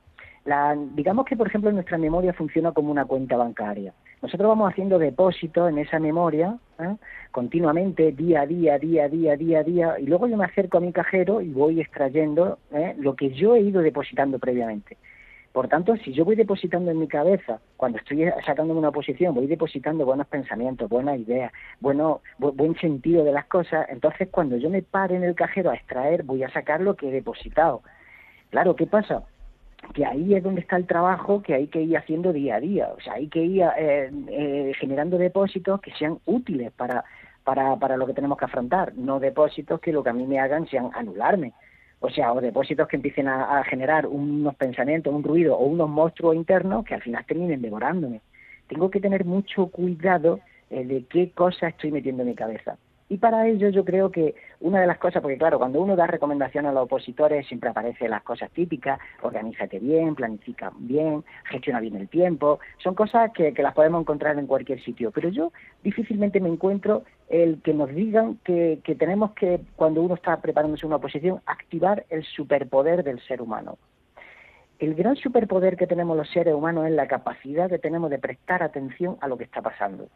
La, 0.45 0.75
digamos 0.95 1.25
que, 1.25 1.35
por 1.35 1.47
ejemplo, 1.47 1.71
nuestra 1.71 1.97
memoria 1.97 2.33
funciona 2.33 2.71
como 2.71 2.91
una 2.91 3.05
cuenta 3.05 3.35
bancaria. 3.35 3.93
Nosotros 4.21 4.47
vamos 4.47 4.71
haciendo 4.71 4.99
depósitos 4.99 5.69
en 5.69 5.79
esa 5.79 5.99
memoria 5.99 6.57
¿eh? 6.79 6.95
continuamente, 7.31 8.11
día 8.11 8.41
a 8.41 8.45
día, 8.45 8.77
día 8.77 9.05
a 9.05 9.09
día, 9.09 9.35
día 9.35 9.59
a 9.59 9.63
día, 9.63 9.99
y 9.99 10.05
luego 10.05 10.27
yo 10.27 10.37
me 10.37 10.45
acerco 10.45 10.77
a 10.77 10.81
mi 10.81 10.91
cajero 10.91 11.41
y 11.41 11.49
voy 11.49 11.81
extrayendo 11.81 12.59
lo 12.97 13.15
que 13.15 13.31
yo 13.31 13.55
he 13.55 13.61
ido 13.61 13.81
depositando 13.81 14.37
previamente. 14.37 14.97
Por 15.51 15.67
tanto, 15.67 15.95
si 15.97 16.13
yo 16.13 16.23
voy 16.23 16.35
depositando 16.35 16.91
en 16.91 16.99
mi 16.99 17.07
cabeza, 17.07 17.59
cuando 17.75 17.97
estoy 17.97 18.25
sacándome 18.45 18.79
una 18.79 18.91
posición, 18.91 19.35
voy 19.35 19.47
depositando 19.47 20.05
buenos 20.05 20.27
pensamientos, 20.27 20.89
buenas 20.89 21.19
ideas, 21.19 21.51
bueno, 21.81 22.21
buen 22.37 22.75
sentido 22.75 23.25
de 23.25 23.33
las 23.33 23.45
cosas, 23.45 23.85
entonces 23.89 24.29
cuando 24.31 24.55
yo 24.55 24.69
me 24.69 24.81
pare 24.81 25.15
en 25.15 25.23
el 25.23 25.35
cajero 25.35 25.69
a 25.69 25.75
extraer, 25.75 26.23
voy 26.23 26.43
a 26.43 26.51
sacar 26.51 26.79
lo 26.79 26.95
que 26.95 27.09
he 27.09 27.11
depositado. 27.11 27.81
Claro, 28.49 28.75
¿qué 28.75 28.87
pasa? 28.87 29.23
que 29.93 30.05
ahí 30.05 30.35
es 30.35 30.43
donde 30.43 30.61
está 30.61 30.77
el 30.77 30.85
trabajo 30.85 31.41
que 31.41 31.53
hay 31.53 31.67
que 31.67 31.81
ir 31.81 31.97
haciendo 31.97 32.31
día 32.31 32.55
a 32.55 32.59
día. 32.59 32.89
O 32.95 33.01
sea, 33.01 33.13
hay 33.13 33.27
que 33.27 33.43
ir 33.43 33.63
eh, 33.77 34.11
eh, 34.29 34.71
generando 34.79 35.17
depósitos 35.17 35.81
que 35.81 35.91
sean 35.93 36.19
útiles 36.25 36.71
para, 36.71 37.03
para, 37.43 37.75
para 37.77 37.97
lo 37.97 38.07
que 38.07 38.13
tenemos 38.13 38.37
que 38.37 38.45
afrontar, 38.45 38.93
no 38.95 39.19
depósitos 39.19 39.79
que 39.79 39.91
lo 39.91 40.03
que 40.03 40.11
a 40.11 40.13
mí 40.13 40.25
me 40.25 40.39
hagan 40.39 40.67
sean 40.67 40.91
anularme. 40.93 41.53
O 42.03 42.09
sea, 42.09 42.33
o 42.33 42.41
depósitos 42.41 42.87
que 42.87 42.95
empiecen 42.95 43.27
a, 43.27 43.63
generar 43.63 44.07
unos 44.07 44.55
pensamientos, 44.55 45.13
un 45.13 45.23
ruido 45.23 45.55
o 45.55 45.65
unos 45.65 45.87
monstruos 45.87 46.35
internos 46.35 46.83
que 46.83 46.95
al 46.95 47.01
final 47.01 47.23
terminen 47.25 47.61
devorándome. 47.61 48.21
Tengo 48.67 48.89
que 48.89 48.99
tener 48.99 49.23
mucho 49.23 49.67
cuidado 49.67 50.39
eh, 50.71 50.83
de 50.83 51.05
qué 51.05 51.31
cosas 51.31 51.73
estoy 51.73 51.91
metiendo 51.91 52.23
en 52.23 52.29
mi 52.29 52.35
cabeza. 52.35 52.77
Y 53.11 53.17
para 53.17 53.45
ello 53.45 53.67
yo 53.67 53.83
creo 53.83 54.09
que 54.09 54.35
una 54.61 54.79
de 54.79 54.87
las 54.87 54.97
cosas, 54.97 55.21
porque 55.21 55.37
claro, 55.37 55.59
cuando 55.59 55.81
uno 55.81 55.97
da 55.97 56.07
recomendaciones 56.07 56.69
a 56.69 56.73
los 56.73 56.83
opositores 56.83 57.45
siempre 57.45 57.69
aparecen 57.69 58.09
las 58.09 58.23
cosas 58.23 58.49
típicas, 58.51 59.01
organízate 59.21 59.79
bien, 59.79 60.15
planifica 60.15 60.71
bien, 60.77 61.21
gestiona 61.43 61.81
bien 61.81 61.97
el 61.97 62.07
tiempo, 62.07 62.61
son 62.77 62.95
cosas 62.95 63.31
que, 63.33 63.51
las 63.51 63.73
podemos 63.73 63.99
encontrar 63.99 64.39
en 64.39 64.47
cualquier 64.47 64.81
sitio, 64.81 65.11
pero 65.11 65.27
yo 65.27 65.51
difícilmente 65.83 66.39
me 66.39 66.47
encuentro 66.47 67.03
el 67.27 67.61
que 67.61 67.73
nos 67.73 67.89
digan 67.93 68.39
que, 68.45 68.79
que 68.81 68.95
tenemos 68.95 69.33
que, 69.33 69.59
cuando 69.75 70.01
uno 70.01 70.15
está 70.15 70.39
preparándose 70.39 70.85
una 70.85 70.95
oposición, 70.95 71.41
activar 71.45 72.05
el 72.09 72.23
superpoder 72.23 73.03
del 73.03 73.19
ser 73.27 73.41
humano. 73.41 73.77
El 74.79 74.95
gran 74.95 75.17
superpoder 75.17 75.75
que 75.75 75.85
tenemos 75.85 76.15
los 76.15 76.29
seres 76.29 76.53
humanos 76.53 76.85
es 76.85 76.93
la 76.93 77.09
capacidad 77.09 77.69
que 77.69 77.77
tenemos 77.77 78.09
de 78.09 78.19
prestar 78.19 78.63
atención 78.63 79.17
a 79.19 79.27
lo 79.27 79.37
que 79.37 79.43
está 79.43 79.61
pasando. 79.61 80.07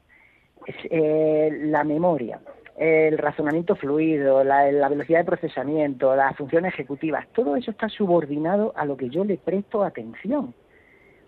Eh, 0.67 1.49
la 1.63 1.83
memoria 1.83 2.39
el 2.77 3.17
razonamiento 3.17 3.75
fluido, 3.75 4.43
la, 4.43 4.89
velocidad 4.89 5.19
de 5.19 5.25
procesamiento, 5.25 6.15
las 6.15 6.35
funciones 6.35 6.73
ejecutivas, 6.73 7.27
todo 7.33 7.55
eso 7.55 7.71
está 7.71 7.87
subordinado 7.89 8.73
a 8.75 8.85
lo 8.85 8.97
que 8.97 9.09
yo 9.09 9.23
le 9.23 9.37
presto 9.37 9.83
atención. 9.83 10.53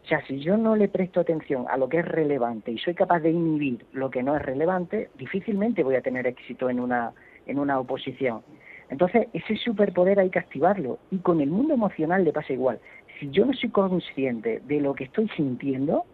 O 0.04 0.08
sea, 0.08 0.26
si 0.26 0.39
yo 0.39 0.56
no 0.58 0.76
le 0.76 0.88
presto 0.88 1.19
atención 1.19 1.65
a 1.69 1.78
lo 1.78 1.89
que 1.89 2.00
es 2.00 2.06
relevante 2.06 2.71
y 2.71 2.78
soy 2.78 2.93
capaz 2.93 3.19
de 3.19 3.32
inhibir 3.32 3.86
lo 3.91 4.10
que 4.10 4.23
no 4.23 4.36
es 4.36 4.41
relevante, 4.41 5.10
difícilmente 5.17 5.84
voy 5.84 5.95
a 5.95 6.02
tener 6.02 6.28
éxito 6.28 6.69
en 6.69 6.80
una, 6.80 7.13
en 7.45 7.60
una 7.60 7.80
oposición. 7.80 8.41
Entonces, 8.89 9.28
ese 9.34 9.58
superpoder 9.58 10.19
hay 10.19 10.30
que 10.30 10.39
activarlo. 10.39 10.97
Y 11.12 11.17
con 11.17 11.41
el 11.41 11.50
mundo 11.50 11.73
emocional 11.73 12.23
le 12.23 12.32
pasa 12.32 12.54
igual. 12.54 12.80
Si 13.19 13.30
yo 13.32 13.45
no 13.45 13.54
soy 13.54 13.69
consciente 13.69 14.62
de 14.65 14.80
lo 14.80 14.93
que 14.93 15.06
estoy 15.06 15.28
sintiendo, 15.36 16.06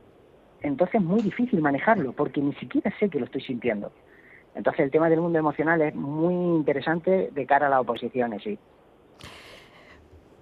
entonces 0.63 0.95
es 0.95 1.02
muy 1.02 1.21
difícil 1.21 1.62
manejarlo, 1.62 2.13
porque 2.13 2.41
ni 2.41 2.54
siquiera 2.56 2.91
sé 2.99 3.10
que 3.10 3.19
lo 3.19 3.26
estoy 3.26 3.41
sintiendo. 3.41 3.91
Entonces 4.56 4.86
el 4.86 4.91
tema 4.91 5.10
del 5.10 5.21
mundo 5.21 5.38
emocional 5.38 5.82
es 5.82 5.93
muy 5.93 6.34
interesante 6.34 7.30
de 7.32 7.45
cara 7.45 7.67
a 7.67 7.69
las 7.69 7.82
oposiciones, 7.82 8.41
sí. 8.43 8.58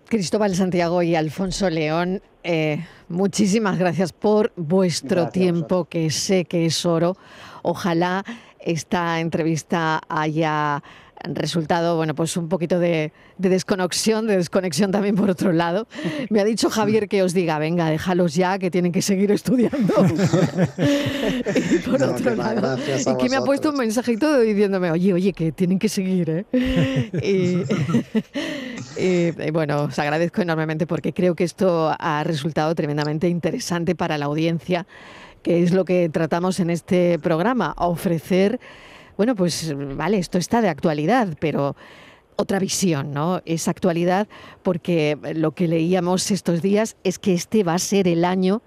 Cristóbal 0.07 0.53
Santiago 0.55 1.01
y 1.03 1.15
Alfonso 1.15 1.69
León, 1.69 2.21
eh, 2.43 2.85
muchísimas 3.07 3.79
gracias 3.79 4.11
por 4.11 4.51
vuestro 4.57 5.29
tiempo, 5.29 5.85
que 5.85 6.09
sé 6.09 6.43
que 6.43 6.65
es 6.65 6.85
oro. 6.85 7.15
Ojalá 7.63 8.25
esta 8.59 9.21
entrevista 9.21 10.01
haya 10.09 10.83
resultado, 11.25 11.95
bueno, 11.95 12.15
pues 12.15 12.35
un 12.37 12.49
poquito 12.49 12.79
de, 12.79 13.11
desconexión, 13.37 14.27
de 14.27 14.37
desconexión 14.37 14.91
también 14.91 15.15
por 15.15 15.29
otro 15.29 15.51
lado. 15.51 15.87
Me 16.29 16.39
ha 16.39 16.43
dicho 16.43 16.69
Javier 16.69 17.07
que 17.07 17.23
os 17.23 17.33
diga, 17.33 17.59
venga, 17.59 17.89
déjalos 17.89 18.35
ya, 18.35 18.59
que 18.59 18.71
tienen 18.71 18.91
que 18.91 19.01
seguir 19.01 19.31
estudiando. 19.31 19.93
y 21.71 21.77
por 21.79 22.01
otro 22.01 22.35
lado, 22.35 22.77
y 22.77 23.17
que 23.17 23.29
me 23.29 23.35
ha 23.35 23.41
puesto 23.41 23.69
un 23.69 23.77
mensajito 23.77 24.39
diciéndome, 24.39 24.91
oye, 24.91 25.13
oye, 25.13 25.33
que 25.33 25.51
tienen 25.51 25.79
que 25.79 25.89
seguir, 25.89 26.29
¿eh? 26.29 26.45
y, 28.97 29.51
bueno, 29.51 29.83
os 29.83 29.99
agradezco 29.99 30.41
enormemente 30.41 30.87
porque 30.87 31.13
creo 31.13 31.35
que 31.35 31.43
esto 31.43 31.95
ha 31.97 32.23
resultado 32.23 32.73
tremendamente 32.75 33.27
interesante 33.27 33.95
para 33.95 34.17
la 34.17 34.25
audiencia, 34.25 34.85
que 35.43 35.63
es 35.63 35.73
lo 35.73 35.85
que 35.85 36.09
tratamos 36.09 36.59
en 36.59 36.69
este 36.69 37.19
programa, 37.19 37.73
ofrecer 37.77 38.59
bueno, 39.21 39.35
pues 39.35 39.71
vale, 39.95 40.17
esto 40.17 40.39
está 40.39 40.61
de 40.61 40.69
actualidad, 40.69 41.37
pero 41.39 41.75
otra 42.37 42.57
visión, 42.57 43.11
¿no? 43.11 43.43
Es 43.45 43.67
actualidad 43.67 44.27
porque 44.63 45.15
lo 45.35 45.51
que 45.51 45.67
leíamos 45.67 46.31
estos 46.31 46.63
días 46.63 46.97
es 47.03 47.19
que 47.19 47.35
este 47.35 47.63
va 47.63 47.75
a 47.75 47.77
ser 47.77 48.07
el 48.07 48.25
año 48.25 48.63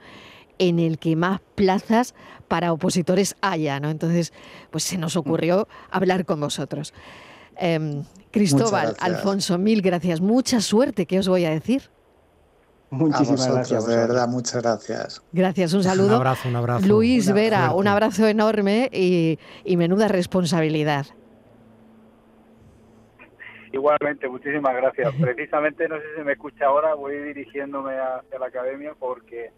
en 0.59 0.79
el 0.79 1.01
que 1.01 1.17
más 1.17 1.40
plazas 1.57 2.14
para 2.47 2.73
opositores 2.73 3.35
haya, 3.40 3.81
¿no? 3.81 3.90
Entonces, 3.90 4.33
pues 4.71 4.85
se 4.85 4.97
nos 4.97 5.17
ocurrió 5.17 5.67
hablar 5.90 6.25
con 6.25 6.38
vosotros. 6.38 6.95
Em, 7.57 8.05
Cristóbal, 8.31 8.95
Alfonso, 9.01 9.59
mil 9.59 9.83
gracias. 9.83 10.21
Mucha 10.21 10.61
suerte, 10.61 11.05
¿qué 11.07 11.19
os 11.19 11.27
voy 11.27 11.47
a 11.47 11.51
decir? 11.51 11.90
Muchísimas 12.94 13.52
gracias. 13.52 13.87
De 13.87 13.96
verdad, 13.96 14.28
muchas 14.28 14.62
gracias. 14.62 15.22
Gracias, 15.33 15.72
un 15.74 15.83
saludo. 15.83 16.09
Un 16.09 16.14
abrazo, 16.14 16.48
un 16.48 16.57
abrazo. 16.57 16.87
Luis 16.87 17.33
Vera, 17.33 17.74
un 17.74 17.88
abrazo 17.88 18.26
enorme 18.26 18.88
y, 18.92 19.38
y 19.64 19.76
menuda 19.76 20.09
responsabilidad. 20.09 21.07
Igualmente, 23.72 24.28
muchísimas 24.28 24.74
gracias. 24.76 25.12
Precisamente, 25.20 25.88
no 25.88 25.96
sé 25.96 26.04
si 26.16 26.22
me 26.22 26.33
escucha 26.33 26.66
ahora, 26.66 26.94
voy 26.94 27.18
dirigiéndome 27.18 27.94
hacia 27.98 28.38
la 28.38 28.46
academia 28.46 28.94
porque 28.96 29.50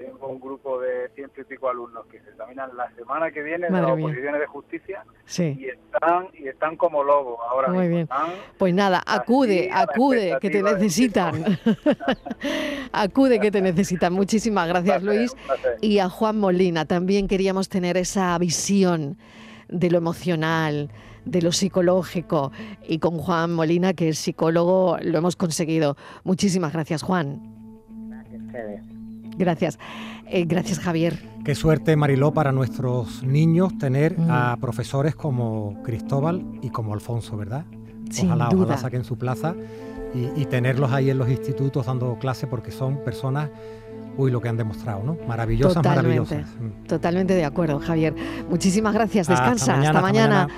tengo 0.00 0.28
un 0.28 0.40
grupo 0.40 0.80
de 0.80 1.10
ciento 1.14 1.42
y 1.42 1.44
pico 1.44 1.68
alumnos 1.68 2.06
que 2.06 2.20
se 2.20 2.30
examinan 2.30 2.74
la 2.74 2.90
semana 2.96 3.30
que 3.30 3.42
viene 3.42 3.66
de 3.66 3.72
las 3.72 3.90
oposiciones 3.90 4.40
de 4.40 4.46
justicia 4.46 5.04
y 5.38 5.66
están 5.66 6.28
y 6.32 6.48
están 6.48 6.76
como 6.76 7.04
lobos 7.04 7.38
ahora 7.50 7.68
Muy 7.68 7.88
bien. 7.88 8.08
Pues 8.56 8.72
nada, 8.72 9.02
acude, 9.06 9.68
acude, 9.70 10.38
que 10.40 10.48
te 10.48 10.62
necesitan. 10.62 11.44
acude, 12.92 13.40
que 13.40 13.50
te 13.50 13.60
necesitan. 13.60 14.14
Muchísimas 14.14 14.68
gracias, 14.68 15.02
Luis. 15.02 15.36
Y 15.82 15.98
a 15.98 16.08
Juan 16.08 16.38
Molina, 16.38 16.86
también 16.86 17.28
queríamos 17.28 17.68
tener 17.68 17.98
esa 17.98 18.38
visión 18.38 19.18
de 19.68 19.90
lo 19.90 19.98
emocional, 19.98 20.90
de 21.26 21.42
lo 21.42 21.52
psicológico. 21.52 22.52
Y 22.88 23.00
con 23.00 23.18
Juan 23.18 23.52
Molina, 23.52 23.92
que 23.92 24.08
es 24.08 24.18
psicólogo, 24.18 24.96
lo 25.02 25.18
hemos 25.18 25.36
conseguido. 25.36 25.98
Muchísimas 26.24 26.72
gracias, 26.72 27.02
Juan. 27.02 27.38
Gracias 28.08 28.89
Gracias. 29.40 29.78
Eh, 30.26 30.44
gracias, 30.44 30.78
Javier. 30.78 31.18
Qué 31.44 31.54
suerte, 31.54 31.96
Mariló, 31.96 32.32
para 32.32 32.52
nuestros 32.52 33.22
niños 33.22 33.76
tener 33.78 34.14
a 34.28 34.54
mm. 34.56 34.60
profesores 34.60 35.14
como 35.14 35.82
Cristóbal 35.82 36.44
y 36.60 36.68
como 36.68 36.92
Alfonso, 36.92 37.38
¿verdad? 37.38 37.64
ojalá, 38.22 38.50
ojalá 38.50 38.76
saquen 38.76 39.04
su 39.04 39.16
plaza 39.16 39.54
y, 40.36 40.44
tenerlos 40.46 40.92
ahí 40.92 41.08
en 41.08 41.18
los 41.18 41.28
institutos 41.28 41.86
dando 41.86 42.18
clase 42.18 42.46
porque 42.48 42.72
son 42.72 43.02
personas 43.04 43.48
uy, 44.16 44.30
lo 44.30 44.40
que 44.40 44.48
han 44.48 44.56
demostrado, 44.56 45.02
¿no? 45.04 45.16
Maravillosas, 45.26 45.82
maravillosas. 45.82 46.46
Totalmente 46.86 47.34
de 47.34 47.44
acuerdo, 47.44 47.78
Javier. 47.78 48.14
Muchísimas 48.50 48.92
gracias. 48.92 49.28
Descansa. 49.28 49.80
Hasta 49.80 50.02
mañana. 50.02 50.48